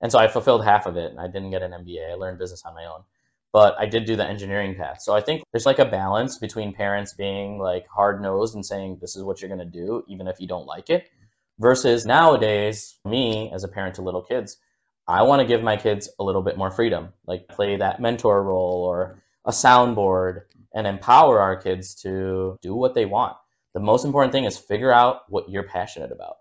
and 0.00 0.10
so 0.12 0.18
I 0.18 0.28
fulfilled 0.28 0.64
half 0.64 0.86
of 0.86 0.96
it, 0.96 1.10
and 1.10 1.20
I 1.20 1.26
didn't 1.26 1.50
get 1.50 1.62
an 1.62 1.72
MBA. 1.72 2.12
I 2.12 2.14
learned 2.14 2.38
business 2.38 2.62
on 2.64 2.74
my 2.74 2.86
own 2.86 3.02
but 3.52 3.78
I 3.78 3.86
did 3.86 4.06
do 4.06 4.16
the 4.16 4.26
engineering 4.26 4.74
path. 4.74 5.02
So 5.02 5.14
I 5.14 5.20
think 5.20 5.44
there's 5.52 5.66
like 5.66 5.78
a 5.78 5.84
balance 5.84 6.38
between 6.38 6.72
parents 6.72 7.12
being 7.12 7.58
like 7.58 7.86
hard 7.86 8.22
nosed 8.22 8.54
and 8.54 8.64
saying 8.64 8.98
this 9.00 9.14
is 9.14 9.22
what 9.22 9.40
you're 9.40 9.54
to 9.58 9.64
do, 9.64 10.04
even 10.08 10.26
if 10.26 10.40
you 10.40 10.48
don't 10.48 10.66
like 10.66 10.88
it, 10.88 11.08
versus 11.58 12.06
nowadays, 12.06 12.98
me 13.04 13.50
as 13.54 13.62
a 13.62 13.68
parent 13.68 13.96
to 13.96 14.02
little 14.02 14.22
kids, 14.22 14.56
I 15.06 15.22
want 15.22 15.40
to 15.40 15.46
give 15.46 15.62
my 15.62 15.76
kids 15.76 16.08
a 16.18 16.24
little 16.24 16.42
bit 16.42 16.56
more 16.56 16.70
freedom, 16.70 17.12
like 17.26 17.48
play 17.48 17.76
that 17.76 18.00
mentor 18.00 18.42
role 18.42 18.84
or 18.84 19.22
a 19.44 19.50
soundboard 19.50 20.42
and 20.74 20.86
empower 20.86 21.40
our 21.40 21.56
kids 21.56 21.94
to 21.96 22.58
do 22.62 22.74
what 22.74 22.94
they 22.94 23.04
want. 23.04 23.36
The 23.74 23.80
most 23.80 24.04
important 24.04 24.32
thing 24.32 24.44
is 24.44 24.58
figure 24.58 24.92
out 24.92 25.22
what 25.28 25.48
you're 25.48 25.62
passionate 25.62 26.12
about. 26.12 26.36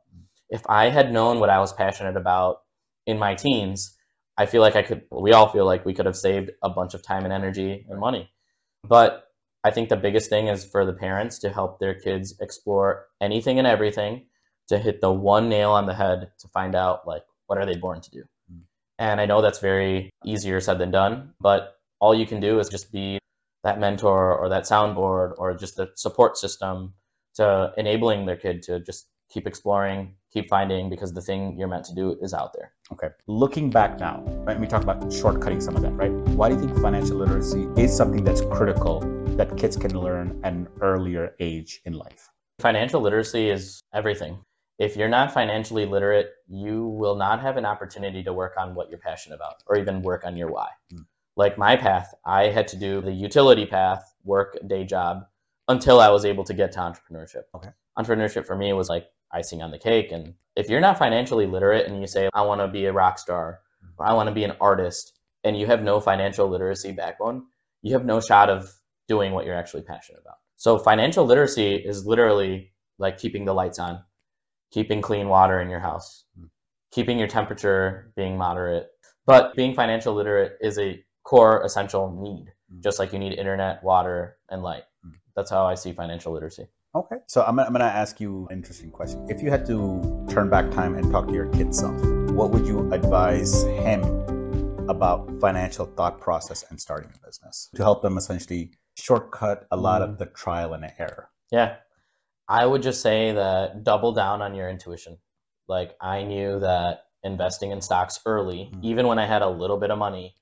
If 0.49 0.61
I 0.67 0.89
had 0.89 1.13
known 1.13 1.39
what 1.39 1.49
I 1.49 1.59
was 1.59 1.71
passionate 1.71 2.17
about 2.17 2.57
in 3.05 3.17
my 3.17 3.35
teens, 3.35 3.97
I 4.37 4.45
feel 4.45 4.61
like 4.61 4.75
I 4.75 4.81
could, 4.81 5.03
we 5.11 5.31
all 5.31 5.49
feel 5.49 5.65
like 5.65 5.85
we 5.85 5.93
could 5.93 6.05
have 6.05 6.17
saved 6.17 6.51
a 6.61 6.69
bunch 6.69 6.93
of 6.93 7.03
time 7.03 7.23
and 7.23 7.33
energy 7.33 7.85
and 7.89 7.99
money. 7.99 8.29
But 8.83 9.25
I 9.63 9.71
think 9.71 9.89
the 9.89 9.95
biggest 9.95 10.29
thing 10.29 10.47
is 10.47 10.65
for 10.65 10.85
the 10.85 10.93
parents 10.93 11.39
to 11.39 11.49
help 11.49 11.79
their 11.79 11.93
kids 11.93 12.35
explore 12.41 13.07
anything 13.21 13.59
and 13.59 13.67
everything 13.67 14.25
to 14.67 14.77
hit 14.77 15.01
the 15.01 15.11
one 15.11 15.49
nail 15.49 15.71
on 15.71 15.85
the 15.85 15.93
head 15.93 16.31
to 16.39 16.47
find 16.47 16.75
out 16.75 17.07
like 17.07 17.23
what 17.47 17.57
are 17.57 17.65
they 17.65 17.77
born 17.77 18.01
to 18.01 18.11
do. 18.11 18.23
And 18.97 19.19
I 19.19 19.25
know 19.25 19.41
that's 19.41 19.59
very 19.59 20.11
easier 20.25 20.59
said 20.59 20.77
than 20.79 20.91
done, 20.91 21.33
but 21.39 21.75
all 21.99 22.13
you 22.13 22.25
can 22.25 22.39
do 22.39 22.59
is 22.59 22.69
just 22.69 22.91
be 22.91 23.19
that 23.63 23.79
mentor 23.79 24.35
or 24.35 24.49
that 24.49 24.63
soundboard 24.63 25.33
or 25.37 25.55
just 25.55 25.75
the 25.75 25.91
support 25.95 26.37
system 26.37 26.93
to 27.35 27.73
enabling 27.77 28.25
their 28.25 28.37
kid 28.37 28.61
to 28.63 28.79
just 28.81 29.07
keep 29.31 29.47
exploring, 29.47 30.13
keep 30.31 30.49
finding 30.49 30.89
because 30.89 31.13
the 31.13 31.21
thing 31.21 31.57
you're 31.57 31.67
meant 31.67 31.85
to 31.85 31.95
do 31.95 32.17
is 32.21 32.33
out 32.33 32.53
there. 32.53 32.73
Okay. 32.91 33.07
Looking 33.27 33.69
back 33.69 33.99
now, 33.99 34.23
right? 34.45 34.59
We 34.59 34.67
talk 34.67 34.83
about 34.83 35.01
shortcutting 35.05 35.61
some 35.61 35.75
of 35.75 35.81
that, 35.81 35.91
right? 35.91 36.11
Why 36.11 36.49
do 36.49 36.55
you 36.55 36.61
think 36.61 36.77
financial 36.79 37.17
literacy 37.17 37.67
is 37.77 37.95
something 37.95 38.23
that's 38.23 38.41
critical 38.41 38.99
that 39.37 39.57
kids 39.57 39.77
can 39.77 39.97
learn 39.97 40.39
at 40.43 40.53
an 40.53 40.67
earlier 40.81 41.35
age 41.39 41.81
in 41.85 41.93
life? 41.93 42.29
Financial 42.59 43.01
literacy 43.01 43.49
is 43.49 43.81
everything. 43.93 44.37
If 44.77 44.97
you're 44.97 45.09
not 45.09 45.31
financially 45.31 45.85
literate, 45.85 46.31
you 46.47 46.87
will 46.87 47.15
not 47.15 47.39
have 47.41 47.55
an 47.57 47.65
opportunity 47.65 48.23
to 48.23 48.33
work 48.33 48.55
on 48.57 48.75
what 48.75 48.89
you're 48.89 48.99
passionate 48.99 49.35
about 49.35 49.63
or 49.67 49.77
even 49.77 50.01
work 50.01 50.25
on 50.25 50.35
your 50.35 50.51
why. 50.51 50.67
Mm. 50.93 51.05
Like 51.37 51.57
my 51.57 51.75
path, 51.75 52.13
I 52.25 52.47
had 52.47 52.67
to 52.69 52.77
do 52.77 52.99
the 52.99 53.11
utility 53.11 53.65
path, 53.65 54.13
work 54.23 54.57
day 54.67 54.83
job 54.83 55.25
until 55.67 55.99
I 55.99 56.09
was 56.09 56.25
able 56.25 56.43
to 56.45 56.53
get 56.53 56.71
to 56.73 56.79
entrepreneurship. 56.79 57.43
Okay. 57.55 57.69
Entrepreneurship 57.97 58.45
for 58.45 58.55
me 58.55 58.73
was 58.73 58.89
like 58.89 59.07
icing 59.31 59.61
on 59.61 59.71
the 59.71 59.79
cake. 59.79 60.11
And 60.11 60.33
if 60.55 60.69
you're 60.69 60.81
not 60.81 60.97
financially 60.97 61.45
literate 61.45 61.87
and 61.87 61.99
you 62.01 62.07
say, 62.07 62.29
I 62.33 62.41
want 62.41 62.61
to 62.61 62.67
be 62.67 62.85
a 62.85 62.93
rock 62.93 63.19
star 63.19 63.59
or 63.97 64.05
I 64.05 64.13
want 64.13 64.27
to 64.27 64.35
be 64.35 64.43
an 64.43 64.53
artist, 64.59 65.13
and 65.43 65.57
you 65.57 65.65
have 65.67 65.81
no 65.81 65.99
financial 65.99 66.47
literacy 66.47 66.91
backbone, 66.91 67.43
you 67.81 67.93
have 67.93 68.05
no 68.05 68.21
shot 68.21 68.49
of 68.49 68.71
doing 69.07 69.31
what 69.31 69.45
you're 69.45 69.55
actually 69.55 69.81
passionate 69.81 70.21
about. 70.21 70.37
So 70.57 70.77
financial 70.77 71.25
literacy 71.25 71.75
is 71.75 72.05
literally 72.05 72.71
like 72.99 73.17
keeping 73.17 73.45
the 73.45 73.53
lights 73.53 73.79
on, 73.79 74.03
keeping 74.71 75.01
clean 75.01 75.27
water 75.27 75.59
in 75.59 75.69
your 75.69 75.79
house, 75.79 76.25
mm. 76.39 76.49
keeping 76.91 77.17
your 77.17 77.27
temperature 77.27 78.13
being 78.15 78.37
moderate. 78.37 78.87
But 79.25 79.55
being 79.55 79.73
financial 79.73 80.13
literate 80.13 80.57
is 80.61 80.77
a 80.77 81.03
core 81.23 81.63
essential 81.63 82.11
need, 82.21 82.51
mm. 82.71 82.83
just 82.83 82.99
like 82.99 83.13
you 83.13 83.19
need 83.19 83.33
internet, 83.33 83.83
water, 83.83 84.37
and 84.49 84.61
light. 84.61 84.83
Mm. 85.31 85.35
That's 85.35 85.49
how 85.49 85.65
I 85.65 85.75
see 85.75 85.93
financial 85.93 86.33
literacy. 86.33 86.67
Okay. 86.93 87.17
So 87.27 87.43
I'm, 87.43 87.59
I'm 87.59 87.69
going 87.69 87.79
to 87.79 87.85
ask 87.85 88.19
you 88.19 88.47
an 88.49 88.57
interesting 88.57 88.91
question. 88.91 89.25
If 89.29 89.41
you 89.41 89.49
had 89.49 89.65
to 89.67 90.25
turn 90.29 90.49
back 90.49 90.71
time 90.71 90.95
and 90.95 91.09
talk 91.11 91.27
to 91.27 91.33
your 91.33 91.47
kid 91.47 91.73
self, 91.73 91.99
what 92.31 92.51
would 92.51 92.67
you 92.67 92.91
advise 92.91 93.63
him 93.63 94.03
about 94.89 95.31
financial 95.39 95.85
thought 95.85 96.19
process 96.19 96.65
and 96.69 96.79
starting 96.79 97.09
a 97.15 97.25
business 97.25 97.69
to 97.75 97.83
help 97.83 98.01
them 98.01 98.17
essentially 98.17 98.71
shortcut 98.97 99.67
a 99.71 99.77
lot 99.77 100.01
mm. 100.01 100.09
of 100.09 100.17
the 100.17 100.25
trial 100.25 100.73
and 100.73 100.91
error? 100.99 101.29
Yeah. 101.51 101.75
I 102.49 102.65
would 102.65 102.83
just 102.83 103.01
say 103.01 103.31
that 103.31 103.83
double 103.83 104.11
down 104.11 104.41
on 104.41 104.53
your 104.55 104.69
intuition. 104.69 105.17
Like 105.69 105.95
I 106.01 106.23
knew 106.23 106.59
that 106.59 107.05
investing 107.23 107.71
in 107.71 107.81
stocks 107.81 108.19
early, 108.25 108.69
mm. 108.73 108.83
even 108.83 109.07
when 109.07 109.19
I 109.19 109.25
had 109.25 109.41
a 109.41 109.49
little 109.49 109.77
bit 109.77 109.91
of 109.91 109.97
money, 109.97 110.35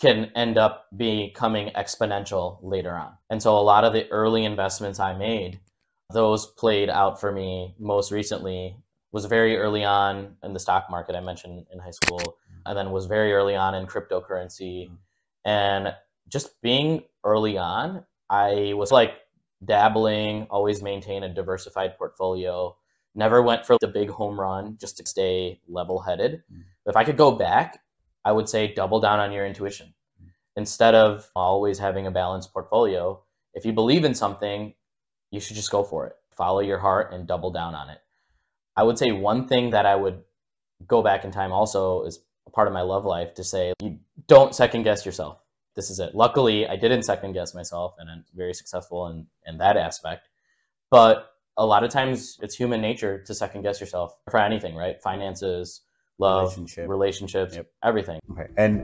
can 0.00 0.30
end 0.34 0.58
up 0.58 0.86
becoming 0.96 1.70
exponential 1.76 2.58
later 2.62 2.94
on. 2.94 3.12
And 3.30 3.42
so 3.42 3.56
a 3.56 3.60
lot 3.60 3.84
of 3.84 3.92
the 3.92 4.10
early 4.10 4.44
investments 4.44 4.98
I 4.98 5.16
made 5.16 5.60
those 6.12 6.46
played 6.46 6.90
out 6.90 7.20
for 7.20 7.32
me 7.32 7.74
most 7.78 8.12
recently 8.12 8.76
was 9.12 9.26
very 9.26 9.56
early 9.56 9.84
on 9.84 10.36
in 10.42 10.52
the 10.52 10.58
stock 10.58 10.90
market 10.90 11.14
I 11.14 11.20
mentioned 11.20 11.66
in 11.72 11.78
high 11.78 11.92
school 11.92 12.36
and 12.66 12.76
then 12.76 12.90
was 12.90 13.06
very 13.06 13.32
early 13.32 13.54
on 13.54 13.74
in 13.74 13.86
cryptocurrency 13.86 14.90
and 15.44 15.94
just 16.28 16.60
being 16.62 17.04
early 17.24 17.56
on 17.56 18.04
I 18.28 18.72
was 18.74 18.90
like 18.90 19.14
dabbling 19.64 20.46
always 20.50 20.82
maintain 20.82 21.22
a 21.22 21.32
diversified 21.32 21.96
portfolio 21.96 22.76
never 23.14 23.40
went 23.40 23.64
for 23.64 23.76
the 23.80 23.88
big 23.88 24.10
home 24.10 24.38
run 24.38 24.76
just 24.80 24.96
to 24.98 25.06
stay 25.06 25.60
level 25.68 26.00
headed 26.00 26.42
if 26.86 26.96
I 26.96 27.04
could 27.04 27.16
go 27.16 27.32
back 27.32 27.80
I 28.24 28.32
would 28.32 28.48
say 28.48 28.72
double 28.72 29.00
down 29.00 29.20
on 29.20 29.32
your 29.32 29.46
intuition 29.46 29.94
instead 30.56 30.94
of 30.94 31.28
always 31.34 31.78
having 31.78 32.06
a 32.06 32.10
balanced 32.10 32.52
portfolio 32.52 33.20
if 33.54 33.64
you 33.64 33.72
believe 33.72 34.04
in 34.04 34.14
something 34.14 34.74
you 35.30 35.40
should 35.40 35.56
just 35.56 35.70
go 35.70 35.82
for 35.82 36.06
it. 36.06 36.16
Follow 36.30 36.60
your 36.60 36.78
heart 36.78 37.12
and 37.12 37.26
double 37.26 37.50
down 37.50 37.74
on 37.74 37.90
it. 37.90 37.98
I 38.76 38.82
would 38.82 38.98
say 38.98 39.12
one 39.12 39.46
thing 39.46 39.70
that 39.70 39.86
I 39.86 39.94
would 39.94 40.22
go 40.86 41.02
back 41.02 41.24
in 41.24 41.30
time 41.30 41.52
also 41.52 42.04
is 42.04 42.20
a 42.46 42.50
part 42.50 42.68
of 42.68 42.74
my 42.74 42.82
love 42.82 43.04
life 43.04 43.34
to 43.34 43.44
say 43.44 43.72
you 43.80 43.98
don't 44.26 44.54
second 44.54 44.82
guess 44.82 45.06
yourself. 45.06 45.38
This 45.74 45.90
is 45.90 45.98
it. 45.98 46.14
Luckily, 46.14 46.68
I 46.68 46.76
didn't 46.76 47.02
second 47.02 47.32
guess 47.32 47.54
myself 47.54 47.94
and 47.98 48.08
I'm 48.08 48.24
very 48.34 48.54
successful 48.54 49.08
in, 49.08 49.26
in 49.46 49.58
that 49.58 49.76
aspect. 49.76 50.28
But 50.90 51.30
a 51.56 51.66
lot 51.66 51.84
of 51.84 51.90
times 51.90 52.38
it's 52.42 52.54
human 52.56 52.80
nature 52.80 53.22
to 53.22 53.34
second 53.34 53.62
guess 53.62 53.80
yourself 53.80 54.16
for 54.30 54.38
anything, 54.40 54.74
right? 54.74 55.00
Finances, 55.02 55.82
love, 56.18 56.44
Relationship. 56.44 56.88
relationships, 56.88 57.56
yep. 57.56 57.66
everything. 57.82 58.20
Okay. 58.32 58.46
And 58.56 58.82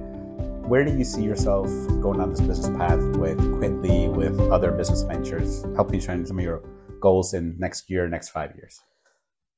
where 0.68 0.84
do 0.84 0.96
you 0.96 1.04
see 1.04 1.22
yourself 1.22 1.66
going 2.00 2.20
on 2.20 2.30
this 2.30 2.40
business 2.40 2.68
path 2.76 3.00
with 3.16 3.38
Quitly, 3.58 4.08
with 4.08 4.38
other 4.52 4.70
business 4.72 5.02
ventures, 5.02 5.64
helping 5.74 5.96
you 5.96 6.00
train 6.00 6.24
some 6.26 6.38
of 6.38 6.44
your 6.44 6.62
goals 7.00 7.34
in 7.34 7.56
next 7.58 7.90
year, 7.90 8.08
next 8.08 8.28
five 8.30 8.54
years? 8.56 8.80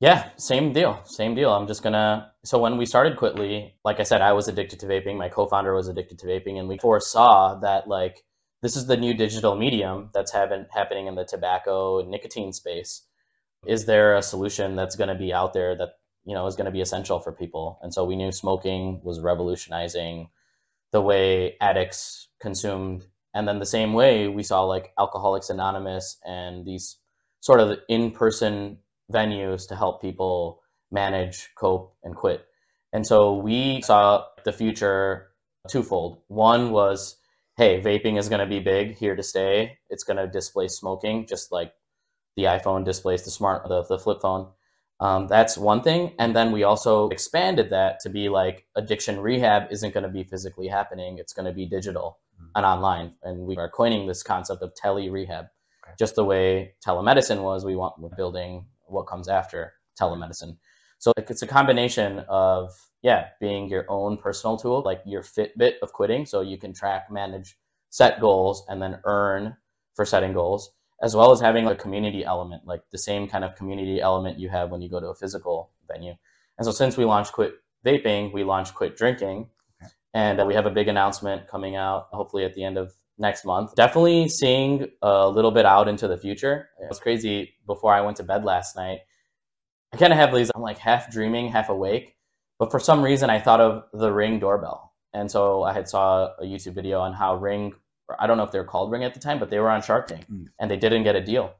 Yeah, 0.00 0.30
same 0.36 0.72
deal. 0.72 1.00
Same 1.04 1.34
deal. 1.34 1.52
I'm 1.52 1.66
just 1.68 1.82
gonna. 1.82 2.32
So 2.44 2.58
when 2.58 2.76
we 2.76 2.86
started 2.86 3.16
Quitly, 3.16 3.74
like 3.84 4.00
I 4.00 4.02
said, 4.02 4.20
I 4.20 4.32
was 4.32 4.48
addicted 4.48 4.80
to 4.80 4.86
vaping. 4.86 5.16
My 5.16 5.28
co-founder 5.28 5.72
was 5.74 5.86
addicted 5.86 6.18
to 6.20 6.26
vaping, 6.26 6.58
and 6.58 6.66
we 6.66 6.78
foresaw 6.78 7.60
that 7.60 7.86
like 7.86 8.24
this 8.62 8.74
is 8.76 8.86
the 8.86 8.96
new 8.96 9.14
digital 9.14 9.54
medium 9.54 10.10
that's 10.14 10.32
having 10.32 10.66
happening 10.72 11.06
in 11.06 11.14
the 11.14 11.24
tobacco 11.24 12.00
and 12.00 12.10
nicotine 12.10 12.52
space. 12.52 13.02
Is 13.66 13.84
there 13.84 14.16
a 14.16 14.22
solution 14.22 14.74
that's 14.74 14.96
going 14.96 15.08
to 15.08 15.14
be 15.14 15.32
out 15.32 15.52
there 15.52 15.76
that 15.76 15.90
you 16.24 16.34
know 16.34 16.46
is 16.46 16.56
going 16.56 16.66
to 16.66 16.70
be 16.72 16.80
essential 16.80 17.20
for 17.20 17.32
people? 17.32 17.78
And 17.82 17.92
so 17.92 18.04
we 18.04 18.16
knew 18.16 18.32
smoking 18.32 19.00
was 19.02 19.20
revolutionizing 19.20 20.28
the 20.92 21.00
way 21.00 21.56
addicts 21.60 22.28
consumed. 22.40 23.06
And 23.34 23.48
then 23.48 23.58
the 23.58 23.66
same 23.66 23.94
way 23.94 24.28
we 24.28 24.42
saw 24.42 24.62
like 24.64 24.92
alcoholics 24.98 25.48
anonymous 25.48 26.18
and 26.24 26.66
these 26.66 26.98
sort 27.40 27.60
of 27.60 27.78
in-person 27.88 28.78
venues 29.10 29.66
to 29.68 29.76
help 29.76 30.02
people 30.02 30.62
manage 30.90 31.48
cope 31.56 31.96
and 32.04 32.14
quit. 32.14 32.44
And 32.92 33.06
so 33.06 33.34
we 33.34 33.80
saw 33.82 34.24
the 34.44 34.52
future 34.52 35.28
twofold. 35.68 36.18
One 36.28 36.70
was 36.70 37.16
hey 37.56 37.80
vaping 37.80 38.18
is 38.18 38.28
going 38.28 38.40
to 38.40 38.46
be 38.46 38.60
big 38.60 38.96
here 38.96 39.16
to 39.16 39.22
stay. 39.22 39.78
It's 39.88 40.04
going 40.04 40.18
to 40.18 40.26
displace 40.26 40.76
smoking 40.76 41.26
just 41.26 41.52
like 41.52 41.72
the 42.36 42.44
iphone 42.44 42.84
displaced 42.84 43.24
the 43.24 43.30
smart 43.30 43.68
the, 43.68 43.82
the 43.84 43.98
flip 43.98 44.20
phone 44.20 44.48
um, 45.02 45.26
that's 45.26 45.58
one 45.58 45.82
thing. 45.82 46.12
And 46.20 46.34
then 46.34 46.52
we 46.52 46.62
also 46.62 47.08
expanded 47.08 47.70
that 47.70 47.98
to 48.00 48.08
be 48.08 48.28
like 48.28 48.66
addiction 48.76 49.18
rehab 49.18 49.64
isn't 49.72 49.92
going 49.92 50.04
to 50.04 50.08
be 50.08 50.22
physically 50.22 50.68
happening, 50.68 51.18
it's 51.18 51.32
going 51.32 51.46
to 51.46 51.52
be 51.52 51.66
digital 51.66 52.20
mm-hmm. 52.36 52.50
and 52.54 52.64
online. 52.64 53.14
And 53.24 53.40
we 53.40 53.56
are 53.56 53.68
coining 53.68 54.06
this 54.06 54.22
concept 54.22 54.62
of 54.62 54.72
tele 54.76 55.10
rehab, 55.10 55.46
okay. 55.84 55.94
just 55.98 56.14
the 56.14 56.24
way 56.24 56.74
telemedicine 56.86 57.42
was. 57.42 57.64
We 57.64 57.74
want 57.74 57.98
we're 57.98 58.14
building 58.16 58.66
what 58.86 59.08
comes 59.08 59.28
after 59.28 59.72
telemedicine. 60.00 60.56
So 60.98 61.12
it's 61.16 61.42
a 61.42 61.48
combination 61.48 62.20
of, 62.28 62.70
yeah, 63.02 63.30
being 63.40 63.68
your 63.68 63.86
own 63.88 64.18
personal 64.18 64.56
tool, 64.56 64.82
like 64.84 65.02
your 65.04 65.22
Fitbit 65.22 65.80
of 65.82 65.92
quitting. 65.92 66.26
So 66.26 66.42
you 66.42 66.58
can 66.58 66.72
track, 66.72 67.10
manage, 67.10 67.58
set 67.90 68.20
goals, 68.20 68.64
and 68.68 68.80
then 68.80 69.00
earn 69.02 69.56
for 69.96 70.04
setting 70.04 70.32
goals 70.32 70.70
as 71.02 71.16
well 71.16 71.32
as 71.32 71.40
having 71.40 71.66
a 71.66 71.74
community 71.74 72.24
element, 72.24 72.62
like 72.64 72.82
the 72.92 72.98
same 72.98 73.28
kind 73.28 73.44
of 73.44 73.56
community 73.56 74.00
element 74.00 74.38
you 74.38 74.48
have 74.48 74.70
when 74.70 74.80
you 74.80 74.88
go 74.88 75.00
to 75.00 75.08
a 75.08 75.14
physical 75.14 75.70
venue. 75.88 76.14
And 76.58 76.64
so 76.64 76.70
since 76.70 76.96
we 76.96 77.04
launched 77.04 77.32
Quit 77.32 77.54
Vaping, 77.84 78.32
we 78.32 78.44
launched 78.44 78.74
Quit 78.74 78.96
Drinking. 78.96 79.48
Okay. 79.82 79.90
And 80.14 80.40
uh, 80.40 80.46
we 80.46 80.54
have 80.54 80.66
a 80.66 80.70
big 80.70 80.86
announcement 80.86 81.48
coming 81.48 81.74
out, 81.74 82.06
hopefully 82.12 82.44
at 82.44 82.54
the 82.54 82.62
end 82.62 82.78
of 82.78 82.92
next 83.18 83.44
month. 83.44 83.74
Definitely 83.74 84.28
seeing 84.28 84.86
a 85.02 85.28
little 85.28 85.50
bit 85.50 85.66
out 85.66 85.88
into 85.88 86.06
the 86.06 86.16
future. 86.16 86.68
It 86.80 86.88
was 86.88 87.00
crazy 87.00 87.54
before 87.66 87.92
I 87.92 88.00
went 88.00 88.16
to 88.18 88.22
bed 88.22 88.44
last 88.44 88.76
night. 88.76 89.00
I 89.92 89.96
kind 89.96 90.12
of 90.12 90.18
have 90.18 90.32
these, 90.32 90.50
I'm 90.54 90.62
like 90.62 90.78
half 90.78 91.10
dreaming, 91.10 91.48
half 91.48 91.68
awake. 91.68 92.16
But 92.58 92.70
for 92.70 92.78
some 92.78 93.02
reason, 93.02 93.28
I 93.28 93.40
thought 93.40 93.60
of 93.60 93.84
the 93.92 94.12
Ring 94.12 94.38
doorbell. 94.38 94.92
And 95.12 95.30
so 95.30 95.64
I 95.64 95.72
had 95.72 95.88
saw 95.88 96.30
a 96.38 96.44
YouTube 96.44 96.74
video 96.74 97.00
on 97.00 97.12
how 97.12 97.34
Ring 97.36 97.72
I 98.18 98.26
don't 98.26 98.36
know 98.36 98.42
if 98.42 98.52
they 98.52 98.58
were 98.58 98.64
called 98.64 98.90
Ring 98.90 99.04
at 99.04 99.14
the 99.14 99.20
time, 99.20 99.38
but 99.38 99.50
they 99.50 99.58
were 99.58 99.70
on 99.70 99.82
Shark 99.82 100.08
Tank 100.08 100.26
mm. 100.30 100.46
and 100.58 100.70
they 100.70 100.76
didn't 100.76 101.04
get 101.04 101.16
a 101.16 101.24
deal. 101.24 101.54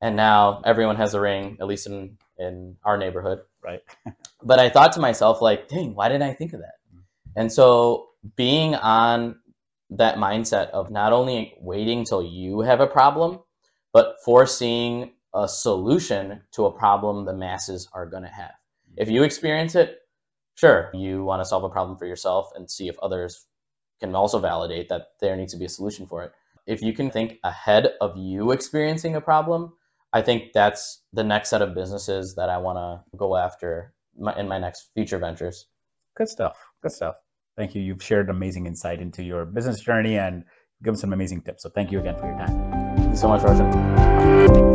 And 0.00 0.16
now 0.16 0.62
everyone 0.64 0.96
has 0.96 1.14
a 1.14 1.20
ring, 1.20 1.56
at 1.60 1.66
least 1.66 1.86
in, 1.86 2.18
in 2.38 2.76
our 2.84 2.96
neighborhood. 2.96 3.40
Right. 3.62 3.80
but 4.42 4.58
I 4.58 4.68
thought 4.68 4.92
to 4.92 5.00
myself, 5.00 5.42
like, 5.42 5.68
dang, 5.68 5.94
why 5.94 6.08
didn't 6.08 6.22
I 6.22 6.34
think 6.34 6.52
of 6.52 6.60
that? 6.60 6.74
Mm. 6.94 7.00
And 7.36 7.52
so 7.52 8.08
being 8.36 8.74
on 8.74 9.40
that 9.90 10.16
mindset 10.16 10.70
of 10.70 10.90
not 10.90 11.12
only 11.12 11.54
waiting 11.60 12.04
till 12.04 12.22
you 12.22 12.60
have 12.60 12.80
a 12.80 12.86
problem, 12.86 13.40
but 13.92 14.16
foreseeing 14.24 15.12
a 15.34 15.48
solution 15.48 16.42
to 16.52 16.66
a 16.66 16.72
problem 16.72 17.24
the 17.24 17.32
masses 17.32 17.88
are 17.92 18.06
going 18.06 18.22
to 18.22 18.28
have. 18.28 18.52
If 18.96 19.08
you 19.08 19.22
experience 19.22 19.74
it, 19.74 19.98
sure, 20.54 20.90
you 20.94 21.24
want 21.24 21.40
to 21.40 21.44
solve 21.44 21.64
a 21.64 21.68
problem 21.68 21.96
for 21.98 22.06
yourself 22.06 22.50
and 22.54 22.70
see 22.70 22.88
if 22.88 22.98
others 22.98 23.46
can 24.00 24.14
also 24.14 24.38
validate 24.38 24.88
that 24.88 25.08
there 25.20 25.36
needs 25.36 25.52
to 25.52 25.58
be 25.58 25.64
a 25.64 25.68
solution 25.68 26.06
for 26.06 26.24
it. 26.24 26.32
If 26.66 26.82
you 26.82 26.92
can 26.92 27.10
think 27.10 27.38
ahead 27.44 27.92
of 28.00 28.16
you 28.16 28.52
experiencing 28.52 29.14
a 29.16 29.20
problem, 29.20 29.72
I 30.12 30.22
think 30.22 30.52
that's 30.52 31.02
the 31.12 31.24
next 31.24 31.50
set 31.50 31.62
of 31.62 31.74
businesses 31.74 32.34
that 32.36 32.48
I 32.48 32.58
want 32.58 32.76
to 32.78 33.16
go 33.16 33.36
after 33.36 33.94
in 34.36 34.48
my 34.48 34.58
next 34.58 34.90
future 34.94 35.18
ventures. 35.18 35.66
Good 36.16 36.28
stuff. 36.28 36.56
Good 36.82 36.92
stuff. 36.92 37.16
Thank 37.56 37.74
you. 37.74 37.82
You've 37.82 38.02
shared 38.02 38.30
amazing 38.30 38.66
insight 38.66 39.00
into 39.00 39.22
your 39.22 39.44
business 39.44 39.80
journey 39.80 40.18
and 40.18 40.44
given 40.82 40.96
some 40.96 41.12
amazing 41.12 41.42
tips. 41.42 41.62
So 41.62 41.70
thank 41.70 41.90
you 41.90 42.00
again 42.00 42.16
for 42.16 42.26
your 42.26 42.38
time. 42.38 42.96
Thank 42.96 43.10
you 43.10 43.16
so 43.16 43.28
much, 43.28 43.42
Roshan. 43.42 44.67